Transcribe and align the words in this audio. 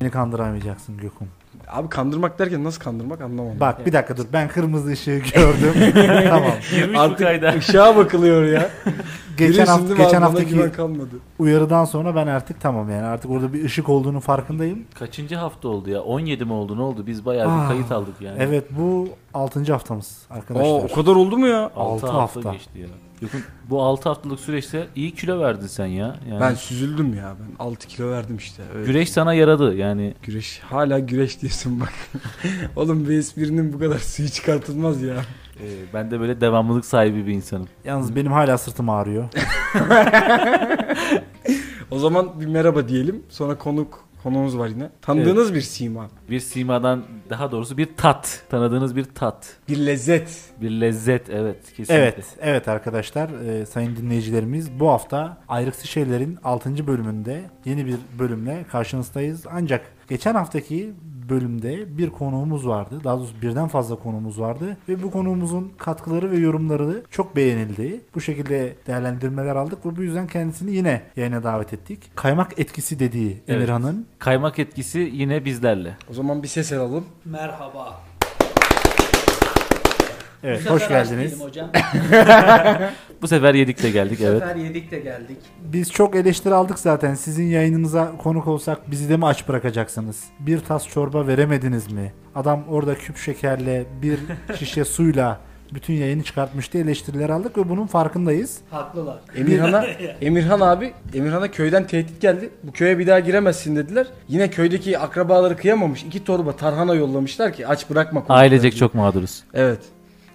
Beni 0.00 0.10
kandıramayacaksın 0.10 0.96
Gökhan. 0.96 1.28
Abi 1.68 1.88
kandırmak 1.88 2.38
derken 2.38 2.64
nasıl 2.64 2.80
kandırmak 2.80 3.20
anlamadım. 3.20 3.60
Bak 3.60 3.86
bir 3.86 3.92
dakika 3.92 4.16
dur 4.16 4.24
ben 4.32 4.48
kırmızı 4.48 4.90
ışığı 4.90 5.22
gördüm. 5.34 5.92
tamam. 6.28 6.50
Girmiş 6.70 6.96
bu 6.96 7.00
Artık 7.00 7.18
kayda. 7.18 7.48
ışığa 7.52 7.96
bakılıyor 7.96 8.44
ya. 8.44 8.70
Geçen 9.36 9.48
Görüyorsun 9.48 9.72
hafta 9.72 9.88
değil 9.88 9.98
mi 9.98 10.02
abi? 10.02 10.04
geçen 10.06 10.20
Bana 10.22 10.28
haftaki 10.30 10.48
güven 10.54 10.72
kalmadı. 10.72 11.10
uyarıdan 11.38 11.84
sonra 11.84 12.14
ben 12.16 12.26
artık 12.26 12.60
tamam 12.60 12.90
yani 12.90 13.02
artık 13.06 13.30
orada 13.30 13.52
bir 13.52 13.64
ışık 13.64 13.88
olduğunu 13.88 14.20
farkındayım. 14.20 14.84
Kaçıncı 14.94 15.36
hafta 15.36 15.68
oldu 15.68 15.90
ya? 15.90 16.00
17 16.02 16.44
mi 16.44 16.52
oldu 16.52 16.76
ne 16.76 16.82
oldu? 16.82 17.06
Biz 17.06 17.26
bayağı 17.26 17.48
Aa, 17.50 17.62
bir 17.62 17.68
kayıt 17.68 17.92
aldık 17.92 18.14
yani. 18.20 18.36
Evet 18.40 18.64
bu 18.70 19.08
6. 19.34 19.72
haftamız 19.72 20.18
arkadaşlar. 20.30 20.66
Aa, 20.70 20.74
o 20.74 20.92
kadar 20.94 21.12
oldu 21.12 21.38
mu 21.38 21.46
ya? 21.46 21.60
6 21.64 21.72
Altı 21.76 22.06
hafta, 22.06 22.38
hafta. 22.40 22.52
geçti 22.52 22.78
ya. 22.78 22.86
Yokun 23.22 23.40
bu 23.70 23.82
6 23.82 24.08
haftalık 24.08 24.40
süreçte 24.40 24.86
iyi 24.96 25.14
kilo 25.14 25.40
verdin 25.40 25.66
sen 25.66 25.86
ya. 25.86 26.16
Yani 26.30 26.40
Ben 26.40 26.54
süzüldüm 26.54 27.14
ya. 27.14 27.36
Ben 27.40 27.64
6 27.64 27.88
kilo 27.88 28.10
verdim 28.10 28.36
işte. 28.36 28.62
Öyle. 28.74 28.86
güreş 28.86 29.10
sana 29.10 29.34
yaradı 29.34 29.74
yani. 29.74 30.14
Güreş. 30.22 30.58
Hala 30.58 30.98
güreş 30.98 31.40
diyorsun 31.42 31.80
bak. 31.80 31.92
Oğlum 32.76 33.08
bir 33.08 33.18
esprinin 33.18 33.72
bu 33.72 33.78
kadar 33.78 33.98
suyu 33.98 34.28
çıkartılmaz 34.28 35.02
ya. 35.02 35.14
e, 35.60 35.66
ben 35.94 36.10
de 36.10 36.20
böyle 36.20 36.40
devamlılık 36.40 36.84
sahibi 36.84 37.26
bir 37.26 37.32
insanım. 37.32 37.68
Yalnız 37.84 38.16
benim 38.16 38.32
hala 38.32 38.58
sırtım 38.58 38.90
ağrıyor. 38.90 39.28
O 41.90 41.98
zaman 41.98 42.40
bir 42.40 42.46
merhaba 42.46 42.88
diyelim. 42.88 43.22
Sonra 43.28 43.58
konuk 43.58 44.04
konuğumuz 44.26 44.58
var 44.58 44.68
yine. 44.68 44.90
Tanıdığınız 45.02 45.54
bir 45.54 45.60
sima. 45.60 46.10
Bir 46.30 46.40
simadan 46.40 47.04
daha 47.30 47.52
doğrusu 47.52 47.78
bir 47.78 47.88
tat. 47.96 48.42
Tanıdığınız 48.50 48.96
bir 48.96 49.04
tat. 49.04 49.56
Bir 49.68 49.86
lezzet. 49.86 50.28
Bir 50.60 50.70
lezzet 50.70 51.30
evet 51.30 51.60
kesinlikle. 51.66 51.94
Evet, 51.94 52.24
evet 52.40 52.68
arkadaşlar, 52.68 53.30
e, 53.30 53.66
sayın 53.66 53.96
dinleyicilerimiz 53.96 54.80
bu 54.80 54.88
hafta 54.88 55.36
Ayrıksı 55.48 55.86
Şeyler'in 55.86 56.38
6. 56.44 56.86
bölümünde 56.86 57.40
yeni 57.64 57.86
bir 57.86 57.96
bölümle 58.18 58.64
karşınızdayız. 58.72 59.44
Ancak 59.50 59.92
geçen 60.08 60.34
haftaki 60.34 60.92
bölümde 61.28 61.98
bir 61.98 62.10
konuğumuz 62.10 62.66
vardı. 62.68 63.00
Daha 63.04 63.18
doğrusu 63.18 63.42
birden 63.42 63.68
fazla 63.68 63.96
konuğumuz 63.96 64.40
vardı 64.40 64.76
ve 64.88 65.02
bu 65.02 65.10
konuğumuzun 65.10 65.72
katkıları 65.78 66.30
ve 66.30 66.36
yorumları 66.36 67.02
çok 67.10 67.36
beğenildi. 67.36 68.00
Bu 68.14 68.20
şekilde 68.20 68.76
değerlendirmeler 68.86 69.56
aldık 69.56 69.86
ve 69.86 69.96
bu 69.96 70.02
yüzden 70.02 70.26
kendisini 70.26 70.72
yine 70.76 71.02
yayına 71.16 71.42
davet 71.44 71.72
ettik. 71.72 72.10
Kaymak 72.14 72.58
etkisi 72.58 72.98
dediği 72.98 73.30
Evet. 73.30 73.48
Emirhan'ın 73.48 74.06
Kaymak 74.18 74.58
etkisi 74.58 75.10
yine 75.12 75.44
bizlerle. 75.44 75.96
O 76.10 76.14
zaman 76.14 76.42
bir 76.42 76.48
ses 76.48 76.72
alalım. 76.72 77.04
Merhaba. 77.24 78.00
Evet, 80.46 80.62
Bu 80.66 80.70
hoş 80.70 80.88
geldiniz. 80.88 81.40
hocam. 81.40 81.70
Bu 83.22 83.28
sefer 83.28 83.54
yedik 83.54 83.82
de 83.82 83.90
geldik 83.90 84.18
Bu 84.20 84.24
evet. 84.24 84.40
sefer 84.42 84.56
yedik 84.56 84.90
de 84.90 84.98
geldik. 84.98 85.36
Biz 85.72 85.92
çok 85.92 86.16
eleştiri 86.16 86.54
aldık 86.54 86.78
zaten. 86.78 87.14
Sizin 87.14 87.46
yayınınıza 87.46 88.12
konuk 88.22 88.46
olsak 88.46 88.90
bizi 88.90 89.08
de 89.08 89.16
mi 89.16 89.26
aç 89.26 89.48
bırakacaksınız? 89.48 90.24
Bir 90.40 90.60
tas 90.60 90.88
çorba 90.88 91.26
veremediniz 91.26 91.92
mi? 91.92 92.12
Adam 92.34 92.64
orada 92.68 92.94
küp 92.94 93.16
şekerle 93.16 93.84
bir 94.02 94.18
şişe 94.58 94.84
suyla 94.84 95.40
bütün 95.74 95.94
yayını 95.94 96.22
çıkartmıştı 96.22 96.78
eleştiriler 96.78 97.28
aldık 97.30 97.58
ve 97.58 97.68
bunun 97.68 97.86
farkındayız. 97.86 98.58
Haklılar. 98.70 99.18
Emirhan'a 99.36 99.84
Emirhan 100.20 100.60
abi 100.60 100.92
Emirhan'a 101.14 101.50
köyden 101.50 101.86
tehdit 101.86 102.20
geldi. 102.20 102.50
Bu 102.62 102.72
köye 102.72 102.98
bir 102.98 103.06
daha 103.06 103.20
giremezsin 103.20 103.76
dediler. 103.76 104.06
Yine 104.28 104.50
köydeki 104.50 104.98
akrabaları 104.98 105.56
kıyamamış. 105.56 106.02
iki 106.02 106.24
torba 106.24 106.52
tarhana 106.56 106.94
yollamışlar 106.94 107.52
ki 107.52 107.66
aç 107.66 107.90
bırakma. 107.90 108.20
konukları 108.20 108.38
Ailecek 108.38 108.72
diye. 108.72 108.78
çok 108.80 108.94
mağduruz. 108.94 109.42
Evet. 109.54 109.80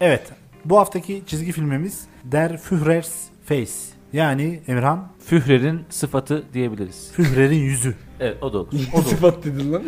Evet. 0.01 0.21
Bu 0.65 0.77
haftaki 0.77 1.23
çizgi 1.27 1.51
filmimiz 1.51 2.05
Der 2.23 2.57
Führers 2.57 3.15
Face. 3.45 3.71
Yani 4.13 4.59
Emirhan 4.67 5.07
Führer'in 5.31 5.81
sıfatı 5.89 6.43
diyebiliriz. 6.53 7.11
Führer'in 7.13 7.55
yüzü. 7.55 7.95
Evet 8.19 8.43
o 8.43 8.53
da 8.53 8.57
olur. 8.57 8.69
O 8.93 9.01
sıfat 9.01 9.45
dedin 9.45 9.73
lan. 9.73 9.83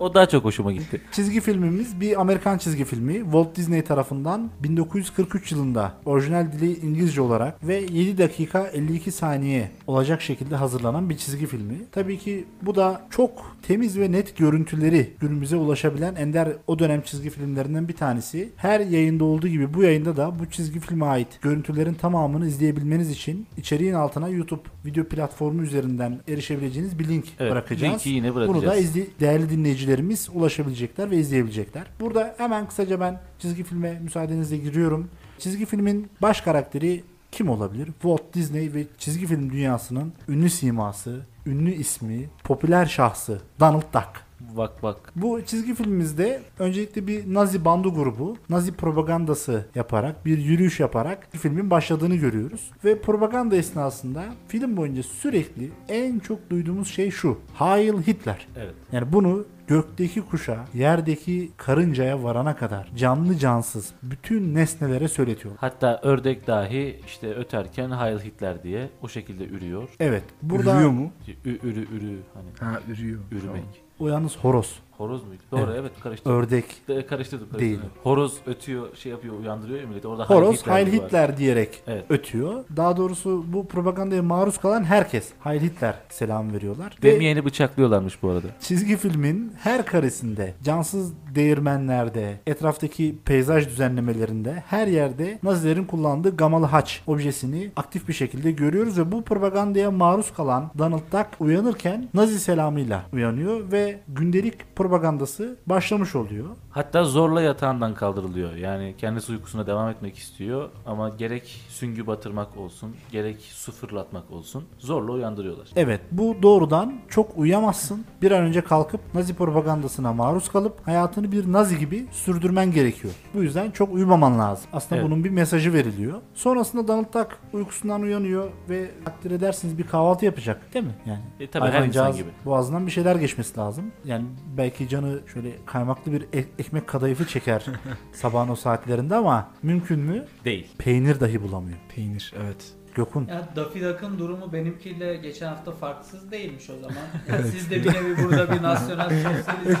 O 0.00 0.14
daha 0.14 0.28
çok 0.28 0.44
hoşuma 0.44 0.72
gitti. 0.72 1.00
Çizgi 1.12 1.40
filmimiz 1.40 2.00
bir 2.00 2.20
Amerikan 2.20 2.58
çizgi 2.58 2.84
filmi. 2.84 3.14
Walt 3.14 3.56
Disney 3.56 3.82
tarafından 3.82 4.50
1943 4.62 5.52
yılında 5.52 5.92
orijinal 6.04 6.52
dili 6.52 6.78
İngilizce 6.78 7.20
olarak 7.20 7.66
ve 7.68 7.76
7 7.76 8.18
dakika 8.18 8.66
52 8.66 9.12
saniye 9.12 9.70
olacak 9.86 10.22
şekilde 10.22 10.56
hazırlanan 10.56 11.10
bir 11.10 11.16
çizgi 11.16 11.46
filmi. 11.46 11.74
Tabii 11.92 12.18
ki 12.18 12.44
bu 12.62 12.74
da 12.74 13.02
çok 13.10 13.56
temiz 13.62 13.98
ve 13.98 14.12
net 14.12 14.36
görüntüleri 14.36 15.12
günümüze 15.20 15.56
ulaşabilen 15.56 16.14
ender 16.14 16.48
o 16.66 16.78
dönem 16.78 17.02
çizgi 17.02 17.30
filmlerinden 17.30 17.88
bir 17.88 17.96
tanesi. 17.96 18.52
Her 18.56 18.80
yayında 18.80 19.24
olduğu 19.24 19.48
gibi 19.48 19.74
bu 19.74 19.82
yayında 19.82 20.16
da 20.16 20.38
bu 20.38 20.50
çizgi 20.50 20.80
filme 20.80 21.06
ait 21.06 21.28
görüntülerin 21.42 21.94
tamamını 21.94 22.46
izleyebilmeniz 22.46 23.10
için 23.10 23.46
içeriğin 23.56 23.94
altına 23.94 24.28
YouTube 24.42 24.68
video 24.86 25.04
platformu 25.04 25.62
üzerinden 25.62 26.20
erişebileceğiniz 26.28 26.98
bir 26.98 27.08
link 27.08 27.24
Evet, 27.40 27.52
bırakacağız. 27.52 27.92
linki 27.92 28.10
yine 28.10 28.34
Bunu 28.34 28.42
da 28.42 28.48
bırakacağız. 28.48 28.80
izli- 28.84 29.06
değerli 29.20 29.50
dinleyicilerimiz 29.50 30.28
ulaşabilecekler 30.34 31.10
ve 31.10 31.16
izleyebilecekler. 31.16 31.86
Burada 32.00 32.34
hemen 32.38 32.66
kısaca 32.68 33.00
ben 33.00 33.20
çizgi 33.38 33.62
filme 33.64 33.98
müsaadenizle 34.02 34.56
giriyorum. 34.56 35.08
Çizgi 35.38 35.66
filmin 35.66 36.08
baş 36.22 36.40
karakteri 36.40 37.04
kim 37.32 37.48
olabilir? 37.48 37.86
Walt 37.86 38.34
Disney 38.34 38.74
ve 38.74 38.84
çizgi 38.98 39.26
film 39.26 39.50
dünyasının 39.52 40.12
ünlü 40.28 40.50
siması, 40.50 41.26
ünlü 41.46 41.72
ismi, 41.72 42.28
popüler 42.44 42.86
şahsı 42.86 43.40
Donald 43.60 43.82
Duck. 43.94 44.08
Bak 44.56 44.82
bak. 44.82 45.12
Bu 45.16 45.42
çizgi 45.44 45.74
filmimizde 45.74 46.42
öncelikle 46.58 47.06
bir 47.06 47.34
Nazi 47.34 47.64
bandu 47.64 47.94
grubu 47.94 48.36
Nazi 48.48 48.72
propagandası 48.72 49.66
yaparak 49.74 50.26
bir 50.26 50.38
yürüyüş 50.38 50.80
yaparak 50.80 51.28
filmin 51.32 51.70
başladığını 51.70 52.16
görüyoruz. 52.16 52.70
Ve 52.84 53.00
propaganda 53.00 53.56
esnasında 53.56 54.24
film 54.48 54.76
boyunca 54.76 55.02
sürekli 55.02 55.70
en 55.88 56.18
çok 56.18 56.50
duyduğumuz 56.50 56.88
şey 56.88 57.10
şu. 57.10 57.38
Heil 57.54 58.02
Hitler. 58.06 58.48
Evet. 58.56 58.74
Yani 58.92 59.12
bunu 59.12 59.44
gökteki 59.66 60.20
kuşa, 60.22 60.64
yerdeki 60.74 61.50
karıncaya 61.56 62.22
varana 62.22 62.56
kadar 62.56 62.90
canlı 62.96 63.38
cansız 63.38 63.92
bütün 64.02 64.54
nesnelere 64.54 65.08
söyletiyor. 65.08 65.54
Hatta 65.58 66.00
ördek 66.02 66.46
dahi 66.46 67.00
işte 67.06 67.34
öterken 67.34 67.90
Heil 67.90 68.18
Hitler 68.18 68.62
diye 68.62 68.90
o 69.02 69.08
şekilde 69.08 69.46
ürüyor. 69.46 69.88
Evet. 70.00 70.24
Burada 70.42 70.76
Ürüyor 70.76 70.90
mu? 70.90 71.12
Ü, 71.44 71.50
ürü 71.68 71.80
ürü 71.96 72.16
hani 72.34 72.70
Ha 72.72 72.80
ürüyor. 72.88 73.20
ürümek. 73.32 73.81
O 74.02 74.08
yalnız 74.08 74.36
horoz. 74.36 74.80
Horoz 75.02 75.24
muydu? 75.24 75.42
Doğru 75.52 75.60
evet, 75.70 75.78
Evet. 75.80 75.92
karıştırdım. 76.02 76.36
Ördek. 76.36 76.64
De- 76.88 77.06
karıştırdım, 77.06 77.48
karıştırdım. 77.48 77.58
Değil. 77.60 77.78
Horoz 78.02 78.34
ötüyor, 78.46 78.96
şey 78.96 79.12
yapıyor, 79.12 79.34
uyandırıyor 79.40 79.80
ya 79.80 79.86
milleti. 79.86 80.08
Orada 80.08 80.24
Horoz 80.26 80.66
Heil 80.66 80.86
var. 80.86 80.92
Hitler 80.92 81.36
diyerek 81.36 81.82
Evet. 81.86 82.04
ötüyor. 82.10 82.64
Daha 82.76 82.96
doğrusu 82.96 83.44
bu 83.52 83.68
propagandaya 83.68 84.22
maruz 84.22 84.58
kalan 84.58 84.84
herkes 84.84 85.28
Heil 85.40 85.60
Hitler 85.60 85.94
selam 86.10 86.52
veriyorlar. 86.52 86.96
Ve 87.04 87.12
Demeyeni 87.12 87.44
bıçaklıyorlarmış 87.44 88.22
bu 88.22 88.30
arada. 88.30 88.46
çizgi 88.60 88.96
filmin 88.96 89.52
her 89.58 89.86
karesinde, 89.86 90.54
cansız 90.64 91.12
değirmenlerde, 91.34 92.40
etraftaki 92.46 93.16
peyzaj 93.24 93.66
düzenlemelerinde 93.68 94.62
her 94.66 94.86
yerde 94.86 95.38
Nazilerin 95.42 95.84
kullandığı 95.84 96.36
gamalı 96.36 96.66
haç 96.66 97.02
objesini 97.06 97.70
aktif 97.76 98.08
bir 98.08 98.12
şekilde 98.12 98.50
görüyoruz 98.50 98.98
ve 98.98 99.12
bu 99.12 99.22
propagandaya 99.22 99.90
maruz 99.90 100.32
kalan 100.32 100.70
Donald 100.78 101.12
Duck 101.12 101.26
uyanırken 101.40 102.08
Nazi 102.14 102.40
selamıyla 102.40 103.02
uyanıyor 103.12 103.72
ve 103.72 104.00
gündelik 104.08 104.76
propagandası 104.96 105.56
başlamış 105.66 106.14
oluyor. 106.14 106.46
Hatta 106.70 107.04
zorla 107.04 107.42
yatağından 107.42 107.94
kaldırılıyor. 107.94 108.54
Yani 108.54 108.94
kendisi 108.98 109.32
uykusuna 109.32 109.66
devam 109.66 109.88
etmek 109.88 110.18
istiyor 110.18 110.68
ama 110.86 111.08
gerek 111.08 111.60
süngü 111.68 112.06
batırmak 112.06 112.56
olsun, 112.56 112.96
gerek 113.12 113.40
su 113.40 113.72
fırlatmak 113.72 114.30
olsun 114.30 114.64
zorla 114.78 115.12
uyandırıyorlar. 115.12 115.68
Evet 115.76 116.00
bu 116.10 116.36
doğrudan 116.42 116.94
çok 117.08 117.38
uyuyamazsın. 117.38 118.04
Bir 118.22 118.30
an 118.30 118.42
önce 118.42 118.60
kalkıp 118.60 119.00
Nazi 119.14 119.34
propagandasına 119.34 120.12
maruz 120.12 120.48
kalıp 120.48 120.86
hayatını 120.86 121.32
bir 121.32 121.52
Nazi 121.52 121.78
gibi 121.78 122.06
sürdürmen 122.12 122.72
gerekiyor. 122.72 123.14
Bu 123.34 123.42
yüzden 123.42 123.70
çok 123.70 123.92
uyumaman 123.94 124.38
lazım. 124.38 124.66
Aslında 124.72 125.00
Evet. 125.00 125.10
bunun 125.10 125.24
bir 125.24 125.30
mesajı 125.30 125.72
veriliyor. 125.72 126.20
Sonrasında 126.34 126.88
Donald 126.88 127.14
Duck 127.14 127.38
uykusundan 127.52 128.02
uyanıyor 128.02 128.50
ve 128.68 128.90
takdir 129.04 129.30
edersiniz 129.30 129.78
bir 129.78 129.86
kahvaltı 129.86 130.24
yapacak 130.24 130.74
değil 130.74 130.84
mi? 130.84 130.94
Yani 131.06 131.20
E, 131.40 131.50
tabii 131.50 131.66
her 131.70 131.84
insan 131.86 132.12
gibi. 132.12 132.28
Boğazından 132.44 132.86
bir 132.86 132.90
şeyler 132.92 133.16
geçmesi 133.16 133.58
lazım. 133.58 133.84
Yani 134.04 134.24
belki 134.56 134.81
canı 134.88 135.20
şöyle 135.32 135.52
kaymaklı 135.66 136.12
bir 136.12 136.22
e- 136.22 136.44
ekmek 136.58 136.86
kadayıfı 136.86 137.26
çeker 137.26 137.66
sabahın 138.12 138.48
o 138.48 138.56
saatlerinde 138.56 139.14
ama 139.14 139.50
mümkün 139.62 140.00
mü? 140.00 140.24
Değil. 140.44 140.66
Peynir 140.78 141.20
dahi 141.20 141.42
bulamıyor. 141.42 141.78
Peynir 141.96 142.34
evet. 142.42 142.72
Gökun. 142.94 143.26
Ya 143.26 143.48
Daffy 143.56 143.84
Duck'ın 143.84 144.18
durumu 144.18 144.52
benimkiyle 144.52 145.16
geçen 145.16 145.46
hafta 145.46 145.72
farksız 145.72 146.30
değilmiş 146.30 146.70
o 146.70 146.74
zaman. 146.74 146.96
Yani 147.28 147.46
Siz 147.48 147.70
de 147.70 147.84
bir 147.84 147.94
nevi 147.94 148.24
burada 148.24 148.52
bir 148.52 148.62
nasyonel 148.62 149.08
sosyalizm 149.08 149.78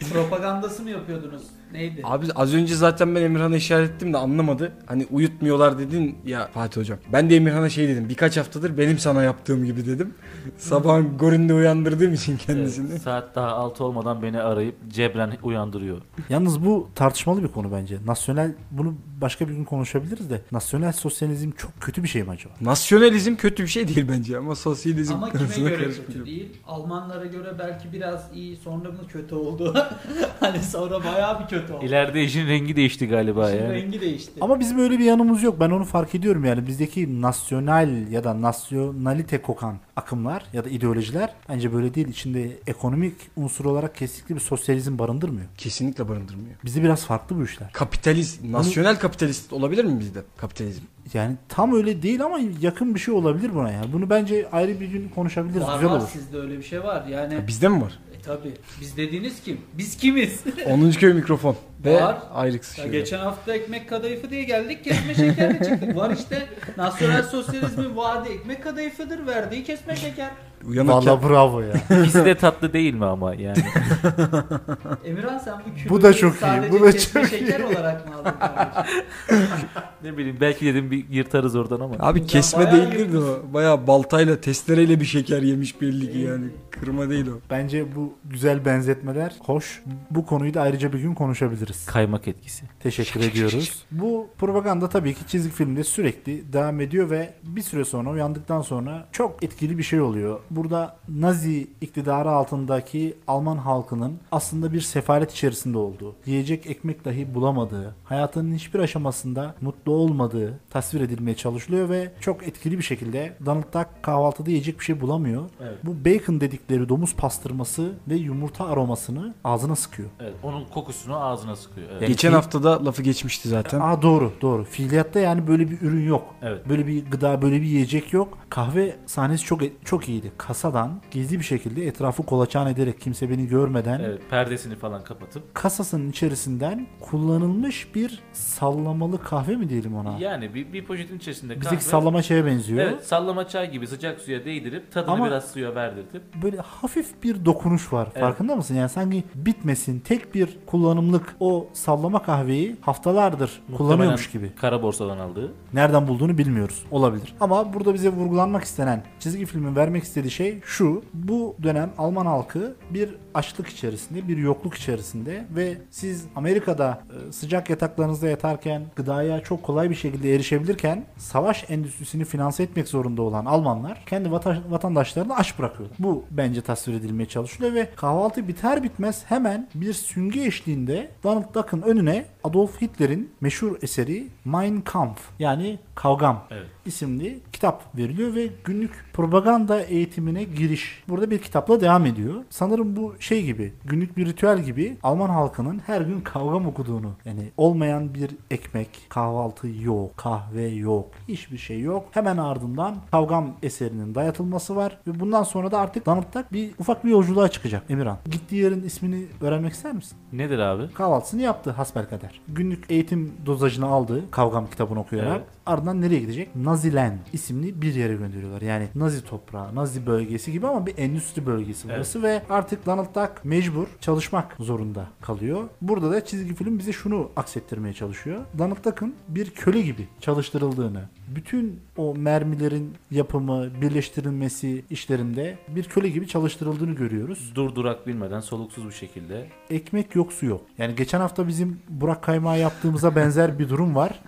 propagandası 0.12 0.82
mı 0.82 0.90
yapıyordunuz? 0.90 1.42
Neydi? 1.72 2.00
Abi 2.04 2.26
az 2.34 2.54
önce 2.54 2.74
zaten 2.74 3.14
ben 3.14 3.22
Emirhan'a 3.22 3.56
işaret 3.56 3.90
ettim 3.90 4.12
de 4.12 4.18
anlamadı. 4.18 4.72
Hani 4.86 5.06
uyutmuyorlar 5.10 5.78
dedin 5.78 6.18
ya 6.26 6.48
Fatih 6.54 6.80
hocam. 6.80 6.98
Ben 7.12 7.30
de 7.30 7.36
Emirhan'a 7.36 7.68
şey 7.68 7.88
dedim. 7.88 8.08
Birkaç 8.08 8.36
haftadır 8.36 8.78
benim 8.78 8.98
sana 8.98 9.22
yaptığım 9.22 9.64
gibi 9.64 9.86
dedim. 9.86 10.14
Sabahın 10.58 11.18
gorinde 11.18 11.54
uyandırdığım 11.54 12.12
için 12.14 12.36
kendisini. 12.36 12.90
Evet, 12.90 13.02
saat 13.02 13.34
daha 13.34 13.48
6 13.48 13.84
olmadan 13.84 14.22
beni 14.22 14.40
arayıp 14.40 14.74
cebren 14.88 15.32
uyandırıyor. 15.42 15.98
Yalnız 16.28 16.64
bu 16.64 16.88
tartışmalı 16.94 17.42
bir 17.42 17.48
konu 17.48 17.72
bence. 17.72 17.98
Nasyonel 18.06 18.54
bunu 18.70 18.94
başka 19.20 19.48
bir 19.48 19.54
gün 19.54 19.64
konuşabiliriz 19.64 20.30
de. 20.30 20.40
Nasyonel 20.52 20.92
sosyalizm 20.92 21.50
çok 21.50 21.65
kötü 21.80 22.02
bir 22.02 22.08
şey 22.08 22.22
mi 22.22 22.30
acaba? 22.30 22.54
Nasyonalizm 22.60 23.34
kötü 23.36 23.62
bir 23.62 23.68
şey 23.68 23.88
değil 23.88 24.06
bence 24.08 24.38
ama 24.38 24.54
sosyalizm 24.56 25.14
Ama 25.14 25.30
kime 25.30 25.68
göre 25.70 25.84
kötü 25.84 26.26
değil? 26.26 26.48
Almanlara 26.66 27.26
göre 27.26 27.52
belki 27.58 27.92
biraz 27.92 28.30
iyi 28.34 28.56
sonra 28.56 28.88
mı 28.88 28.98
kötü 29.08 29.34
oldu? 29.34 29.74
hani 30.40 30.62
sonra 30.62 31.04
bayağı 31.04 31.40
bir 31.40 31.46
kötü 31.48 31.72
oldu. 31.72 31.84
İleride 31.84 32.24
işin 32.24 32.46
rengi 32.46 32.76
değişti 32.76 33.08
galiba 33.08 33.50
İşin 33.50 33.62
yani. 33.62 33.74
rengi 33.74 34.00
değişti. 34.00 34.32
Ama 34.40 34.60
bizim 34.60 34.78
öyle 34.78 34.98
bir 34.98 35.04
yanımız 35.04 35.42
yok. 35.42 35.60
Ben 35.60 35.70
onu 35.70 35.84
fark 35.84 36.14
ediyorum 36.14 36.44
yani. 36.44 36.66
Bizdeki 36.66 37.22
nasyonal 37.22 38.08
ya 38.10 38.24
da 38.24 38.42
nasyonalite 38.42 39.42
kokan 39.42 39.78
akımlar 39.96 40.44
ya 40.52 40.64
da 40.64 40.68
ideolojiler 40.68 41.34
bence 41.48 41.72
böyle 41.72 41.94
değil. 41.94 42.08
İçinde 42.08 42.50
ekonomik 42.66 43.14
unsur 43.36 43.64
olarak 43.64 43.94
kesinlikle 43.96 44.34
bir 44.34 44.40
sosyalizm 44.40 44.98
barındırmıyor. 44.98 45.46
Kesinlikle 45.58 46.08
barındırmıyor. 46.08 46.56
Bizde 46.64 46.82
biraz 46.82 47.04
farklı 47.04 47.36
bu 47.36 47.44
işler. 47.44 47.72
Kapitalist, 47.72 48.44
nasyonel 48.44 48.98
kapitalist 48.98 49.52
olabilir 49.52 49.84
mi 49.84 50.00
bizde 50.00 50.20
kapitalizm? 50.36 50.82
Yani 51.14 51.36
tam 51.48 51.74
öyle 51.74 52.02
değil 52.02 52.24
ama 52.24 52.40
yakın 52.60 52.94
bir 52.94 53.00
şey 53.00 53.14
olabilir 53.14 53.54
buna 53.54 53.70
yani. 53.70 53.92
Bunu 53.92 54.10
bence 54.10 54.48
ayrı 54.52 54.80
bir 54.80 54.86
gün 54.86 55.08
konuşabiliriz. 55.08 55.62
var 55.66 55.74
Güzel 55.80 55.90
var 55.94 55.98
olur. 56.00 56.08
sizde 56.12 56.38
öyle 56.38 56.58
bir 56.58 56.62
şey 56.62 56.82
var. 56.82 57.06
Yani 57.06 57.34
Ya 57.34 57.46
bizde 57.46 57.68
mi 57.68 57.82
var? 57.82 57.98
E, 58.26 58.28
tabi. 58.28 58.52
Biz 58.80 58.96
dediğiniz 58.96 59.42
kim? 59.42 59.60
Biz 59.72 59.96
kimiz? 59.96 60.40
10. 60.66 60.90
köy 60.90 61.12
mikrofon 61.12 61.56
ve 61.84 61.94
Var. 61.94 62.18
ayrık 62.34 62.78
Ya 62.78 62.86
geçen 62.86 63.18
hafta 63.18 63.54
ekmek 63.54 63.88
kadayıfı 63.88 64.30
diye 64.30 64.42
geldik 64.42 64.84
kesme 64.84 65.14
şekerle 65.14 65.64
çıktık. 65.64 65.96
Var 65.96 66.10
işte 66.10 66.46
nasyonel 66.76 67.22
sosyalizmin 67.22 67.96
vaadi 67.96 68.28
ekmek 68.28 68.62
kadayıfıdır 68.62 69.26
verdiği 69.26 69.64
kesme 69.64 69.96
şeker. 69.96 70.30
Uyanıkken 70.64 71.06
Vallahi 71.06 71.28
bravo 71.28 71.60
ya. 71.60 71.74
İkisi 72.02 72.24
de 72.24 72.34
tatlı 72.34 72.72
değil 72.72 72.94
mi 72.94 73.04
ama 73.04 73.34
yani. 73.34 73.58
Emirhan 75.04 75.38
sen 75.38 75.54
bu 75.66 75.74
küfürü 75.74 75.90
Bu 75.90 76.02
da 76.02 76.14
çok 76.14 76.34
iyi, 76.34 76.38
sadece 76.38 76.72
bu 76.72 76.84
da 76.84 76.98
çok 76.98 77.26
şeker 77.26 77.60
olarak 77.60 78.08
mı 78.08 78.14
aldın 78.14 78.32
kardeşim? 78.38 79.02
ne 80.02 80.16
bileyim 80.16 80.36
belki 80.40 80.66
dedim 80.66 80.90
bir 80.90 81.08
yırtarız 81.10 81.56
oradan 81.56 81.80
ama. 81.80 81.94
Abi 81.98 82.18
Sen 82.18 82.26
kesme 82.26 82.72
değildir 82.72 83.12
de 83.12 83.18
o. 83.18 83.42
Bayağı 83.54 83.86
baltayla 83.86 84.40
testereyle 84.40 85.00
bir 85.00 85.04
şeker 85.04 85.42
yemiş 85.42 85.80
belli 85.80 86.12
ki 86.12 86.18
yani. 86.18 86.46
Kırma 86.70 87.10
değil 87.10 87.26
o. 87.26 87.40
Bence 87.50 87.96
bu 87.96 88.12
güzel 88.24 88.64
benzetmeler 88.64 89.34
hoş. 89.40 89.82
Bu 90.10 90.26
konuyu 90.26 90.54
da 90.54 90.62
ayrıca 90.62 90.92
bir 90.92 90.98
gün 90.98 91.14
konuşabiliriz. 91.14 91.86
Kaymak 91.86 92.28
etkisi. 92.28 92.64
Teşekkür 92.80 93.20
ediyoruz. 93.20 93.84
Bu 93.90 94.28
propaganda 94.38 94.88
tabii 94.88 95.14
ki 95.14 95.26
çizgi 95.26 95.50
filmde 95.50 95.84
sürekli 95.84 96.52
devam 96.52 96.80
ediyor 96.80 97.10
ve 97.10 97.34
bir 97.42 97.62
süre 97.62 97.84
sonra 97.84 98.10
uyandıktan 98.10 98.62
sonra 98.62 99.08
çok 99.12 99.42
etkili 99.42 99.78
bir 99.78 99.82
şey 99.82 100.00
oluyor. 100.00 100.40
Burada 100.56 100.96
Nazi 101.08 101.70
iktidarı 101.80 102.30
altındaki 102.30 103.16
Alman 103.26 103.56
halkının 103.56 104.18
aslında 104.32 104.72
bir 104.72 104.80
sefalet 104.80 105.32
içerisinde 105.32 105.78
olduğu, 105.78 106.14
yiyecek 106.26 106.66
ekmek 106.66 107.04
dahi 107.04 107.34
bulamadığı, 107.34 107.94
hayatının 108.04 108.54
hiçbir 108.54 108.78
aşamasında 108.78 109.54
mutlu 109.60 109.92
olmadığı 109.92 110.58
tasvir 110.70 111.00
edilmeye 111.00 111.36
çalışılıyor 111.36 111.88
ve 111.88 112.12
çok 112.20 112.48
etkili 112.48 112.78
bir 112.78 112.82
şekilde 112.82 113.36
Donald 113.46 113.74
Duck 113.74 113.86
kahvaltıda 114.02 114.50
yiyecek 114.50 114.78
bir 114.78 114.84
şey 114.84 115.00
bulamıyor. 115.00 115.42
Evet. 115.60 115.78
Bu 115.84 116.04
bacon 116.04 116.40
dedikleri 116.40 116.88
domuz 116.88 117.14
pastırması 117.16 117.92
ve 118.08 118.14
yumurta 118.14 118.66
aromasını 118.66 119.34
ağzına 119.44 119.76
sıkıyor. 119.76 120.08
Evet, 120.20 120.34
onun 120.42 120.64
kokusunu 120.64 121.24
ağzına 121.24 121.56
sıkıyor. 121.56 121.86
Evet. 121.90 122.02
Yani 122.02 122.08
Geçen 122.08 122.30
ki- 122.30 122.34
haftada 122.34 122.84
lafı 122.84 123.02
geçmişti 123.02 123.48
zaten. 123.48 123.80
Aa 123.80 124.02
doğru 124.02 124.32
doğru. 124.40 124.64
Fiiliyatta 124.64 125.20
yani 125.20 125.46
böyle 125.46 125.70
bir 125.70 125.80
ürün 125.80 126.06
yok. 126.06 126.34
Evet. 126.42 126.68
Böyle 126.68 126.86
bir 126.86 127.10
gıda, 127.10 127.42
böyle 127.42 127.56
bir 127.56 127.66
yiyecek 127.66 128.12
yok. 128.12 128.38
Kahve 128.50 128.96
sahnesi 129.06 129.44
çok 129.44 129.60
çok 129.84 130.08
iyiydi. 130.08 130.32
Kasadan 130.38 131.00
gizli 131.10 131.38
bir 131.38 131.44
şekilde 131.44 131.86
etrafı 131.86 132.22
kolaçan 132.22 132.66
ederek 132.66 133.00
kimse 133.00 133.30
beni 133.30 133.46
görmeden 133.48 134.00
Evet, 134.00 134.20
perdesini 134.30 134.76
falan 134.76 135.04
kapatıp. 135.04 135.54
kasasının 135.54 136.10
içerisinden 136.10 136.86
kullanılmış 137.00 137.94
bir 137.94 138.20
sallamalı 138.32 139.22
kahve 139.22 139.56
mi 139.56 139.68
diyelim 139.68 139.96
ona? 139.96 140.18
Yani 140.18 140.54
bir, 140.54 140.72
bir 140.72 140.84
poşetin 140.84 141.16
içerisinde 141.16 141.52
kahve. 141.54 141.60
Bizdeki 141.64 141.84
sallama 141.84 142.22
şeye 142.22 142.46
benziyor. 142.46 142.84
Evet, 142.86 143.06
sallama 143.06 143.48
çay 143.48 143.70
gibi 143.70 143.86
sıcak 143.86 144.20
suya 144.20 144.44
değdirip 144.44 144.92
tadını 144.92 145.10
Ama- 145.14 145.26
biraz 145.26 145.50
suya 145.50 145.74
verdirtip. 145.74 146.22
Böyle 146.42 146.56
hafif 146.58 147.22
bir 147.22 147.44
dokunuş 147.44 147.92
var. 147.92 148.08
Evet. 148.12 148.20
Farkında 148.20 148.56
mısın? 148.56 148.74
Yani 148.74 148.88
sanki 148.88 149.24
bitmesin. 149.34 150.00
Tek 150.00 150.34
bir 150.34 150.58
kullanımlık 150.66 151.36
o 151.40 151.68
sallama 151.72 152.22
kahveyi 152.22 152.76
haftalardır 152.80 153.62
kullanıyormuş 153.76 154.30
gibi. 154.30 154.52
Kara 154.60 154.82
borsadan 154.82 155.18
aldığı. 155.18 155.52
Nereden 155.72 156.08
bulduğunu 156.08 156.38
bilmiyoruz. 156.38 156.84
Olabilir. 156.90 157.34
Ama 157.40 157.74
burada 157.74 157.94
bize 157.94 158.08
vurgulanmak 158.08 158.64
istenen 158.64 159.02
çizgi 159.20 159.46
filmin 159.46 159.76
vermek 159.76 160.02
istediği 160.04 160.25
şey 160.30 160.60
şu. 160.64 161.02
Bu 161.14 161.56
dönem 161.62 161.90
Alman 161.98 162.26
halkı 162.26 162.76
bir 162.90 163.14
açlık 163.34 163.68
içerisinde, 163.68 164.28
bir 164.28 164.36
yokluk 164.36 164.74
içerisinde 164.74 165.44
ve 165.56 165.78
siz 165.90 166.24
Amerika'da 166.36 167.02
e, 167.28 167.32
sıcak 167.32 167.70
yataklarınızda 167.70 168.28
yatarken 168.28 168.82
gıdaya 168.96 169.40
çok 169.40 169.62
kolay 169.62 169.90
bir 169.90 169.94
şekilde 169.94 170.34
erişebilirken 170.34 171.04
savaş 171.18 171.70
endüstrisini 171.70 172.24
finanse 172.24 172.62
etmek 172.62 172.88
zorunda 172.88 173.22
olan 173.22 173.44
Almanlar 173.44 174.02
kendi 174.06 174.28
vata- 174.28 174.62
vatandaşlarını 174.70 175.36
aç 175.36 175.58
bırakıyorlar. 175.58 175.96
Bu 175.98 176.24
bence 176.30 176.60
tasvir 176.60 176.94
edilmeye 176.94 177.26
çalışılıyor 177.26 177.74
ve 177.74 177.88
kahvaltı 177.96 178.48
biter 178.48 178.82
bitmez 178.82 179.24
hemen 179.28 179.68
bir 179.74 179.92
süngü 179.92 180.40
eşliğinde 180.40 181.10
Donald 181.24 181.54
Duck'ın 181.54 181.82
önüne 181.82 182.24
Adolf 182.44 182.80
Hitler'in 182.82 183.30
meşhur 183.40 183.76
eseri 183.82 184.26
Mein 184.44 184.80
Kampf 184.80 185.20
yani 185.38 185.78
Kavgam 185.94 186.44
Evet. 186.50 186.66
isimli 186.86 187.40
kitap 187.52 187.96
veriliyor 187.96 188.34
ve 188.34 188.48
günlük 188.64 189.04
propaganda 189.12 189.82
eğitimine 190.16 190.44
giriş 190.44 191.02
burada 191.08 191.30
bir 191.30 191.38
kitapla 191.38 191.80
devam 191.80 192.06
ediyor. 192.06 192.34
Sanırım 192.50 192.96
bu 192.96 193.14
şey 193.20 193.44
gibi 193.44 193.72
günlük 193.84 194.16
bir 194.16 194.26
ritüel 194.26 194.62
gibi 194.62 194.96
Alman 195.02 195.28
halkının 195.28 195.78
her 195.86 196.00
gün 196.00 196.20
kavgam 196.20 196.66
okuduğunu 196.66 197.12
yani 197.24 197.50
olmayan 197.56 198.14
bir 198.14 198.30
ekmek, 198.50 198.88
kahvaltı 199.08 199.68
yok, 199.68 200.16
kahve 200.16 200.68
yok, 200.68 201.10
hiçbir 201.28 201.58
şey 201.58 201.80
yok. 201.80 202.08
Hemen 202.10 202.36
ardından 202.36 202.96
kavgam 203.10 203.52
eserinin 203.62 204.14
dayatılması 204.14 204.76
var 204.76 204.98
ve 205.06 205.20
bundan 205.20 205.42
sonra 205.42 205.70
da 205.70 205.78
artık 205.78 206.06
Donald 206.06 206.34
Duck 206.34 206.52
bir 206.52 206.70
ufak 206.78 207.04
bir 207.04 207.10
yolculuğa 207.10 207.48
çıkacak 207.48 207.82
Emirhan. 207.90 208.18
Gittiği 208.30 208.56
yerin 208.56 208.82
ismini 208.82 209.26
öğrenmek 209.40 209.72
ister 209.72 209.92
misin? 209.92 210.18
Nedir 210.32 210.58
abi? 210.58 210.92
Kahvaltısını 210.92 211.42
yaptı 211.42 211.70
hasbelkader. 211.70 212.40
Günlük 212.48 212.90
eğitim 212.90 213.32
dozajını 213.46 213.86
aldı 213.86 214.30
kavgam 214.30 214.66
kitabını 214.70 215.00
okuyarak. 215.00 215.36
Evet. 215.36 215.46
Ardından 215.66 216.00
nereye 216.00 216.20
gidecek? 216.20 216.56
Naziland 216.56 217.18
isimli 217.32 217.82
bir 217.82 217.94
yere 217.94 218.14
gönderiyorlar. 218.14 218.62
Yani 218.62 218.88
Nazi 218.94 219.24
toprağı, 219.24 219.74
Nazi 219.74 220.05
bölgesi 220.06 220.52
gibi 220.52 220.66
ama 220.66 220.86
bir 220.86 220.98
endüstri 220.98 221.46
bölgesi 221.46 221.86
Evet. 221.86 221.96
burası 221.96 222.22
ve 222.22 222.42
artık 222.50 222.86
Donald 222.86 223.14
Duck 223.14 223.44
mecbur 223.44 223.86
çalışmak 224.00 224.56
zorunda 224.60 225.06
kalıyor. 225.20 225.68
Burada 225.82 226.10
da 226.10 226.24
çizgi 226.24 226.54
film 226.54 226.78
bize 226.78 226.92
şunu 226.92 227.30
aksettirmeye 227.36 227.94
çalışıyor. 227.94 228.44
Donald 228.58 228.84
Duck'ın 228.84 229.14
bir 229.28 229.50
köle 229.50 229.80
gibi 229.80 230.08
çalıştırıldığını, 230.20 231.02
bütün 231.34 231.80
o 231.96 232.14
mermilerin 232.14 232.94
yapımı, 233.10 233.80
birleştirilmesi 233.80 234.84
işlerinde 234.90 235.58
bir 235.68 235.84
köle 235.84 236.08
gibi 236.08 236.28
çalıştırıldığını 236.28 236.92
görüyoruz 236.92 237.52
Durdurak 237.54 238.06
bilmeden 238.06 238.40
soluksuz 238.40 238.86
bir 238.86 238.92
şekilde. 238.94 239.46
ekmek 239.70 240.14
yok 240.14 240.32
su 240.32 240.46
yok. 240.46 240.60
Yani 240.78 240.94
geçen 240.94 241.20
hafta 241.20 241.48
bizim 241.48 241.80
Burak 241.88 242.22
Kaymağı 242.22 242.58
yaptığımıza 242.58 243.16
benzer 243.16 243.58
bir 243.58 243.68
durum 243.68 243.94
var. 243.94 244.20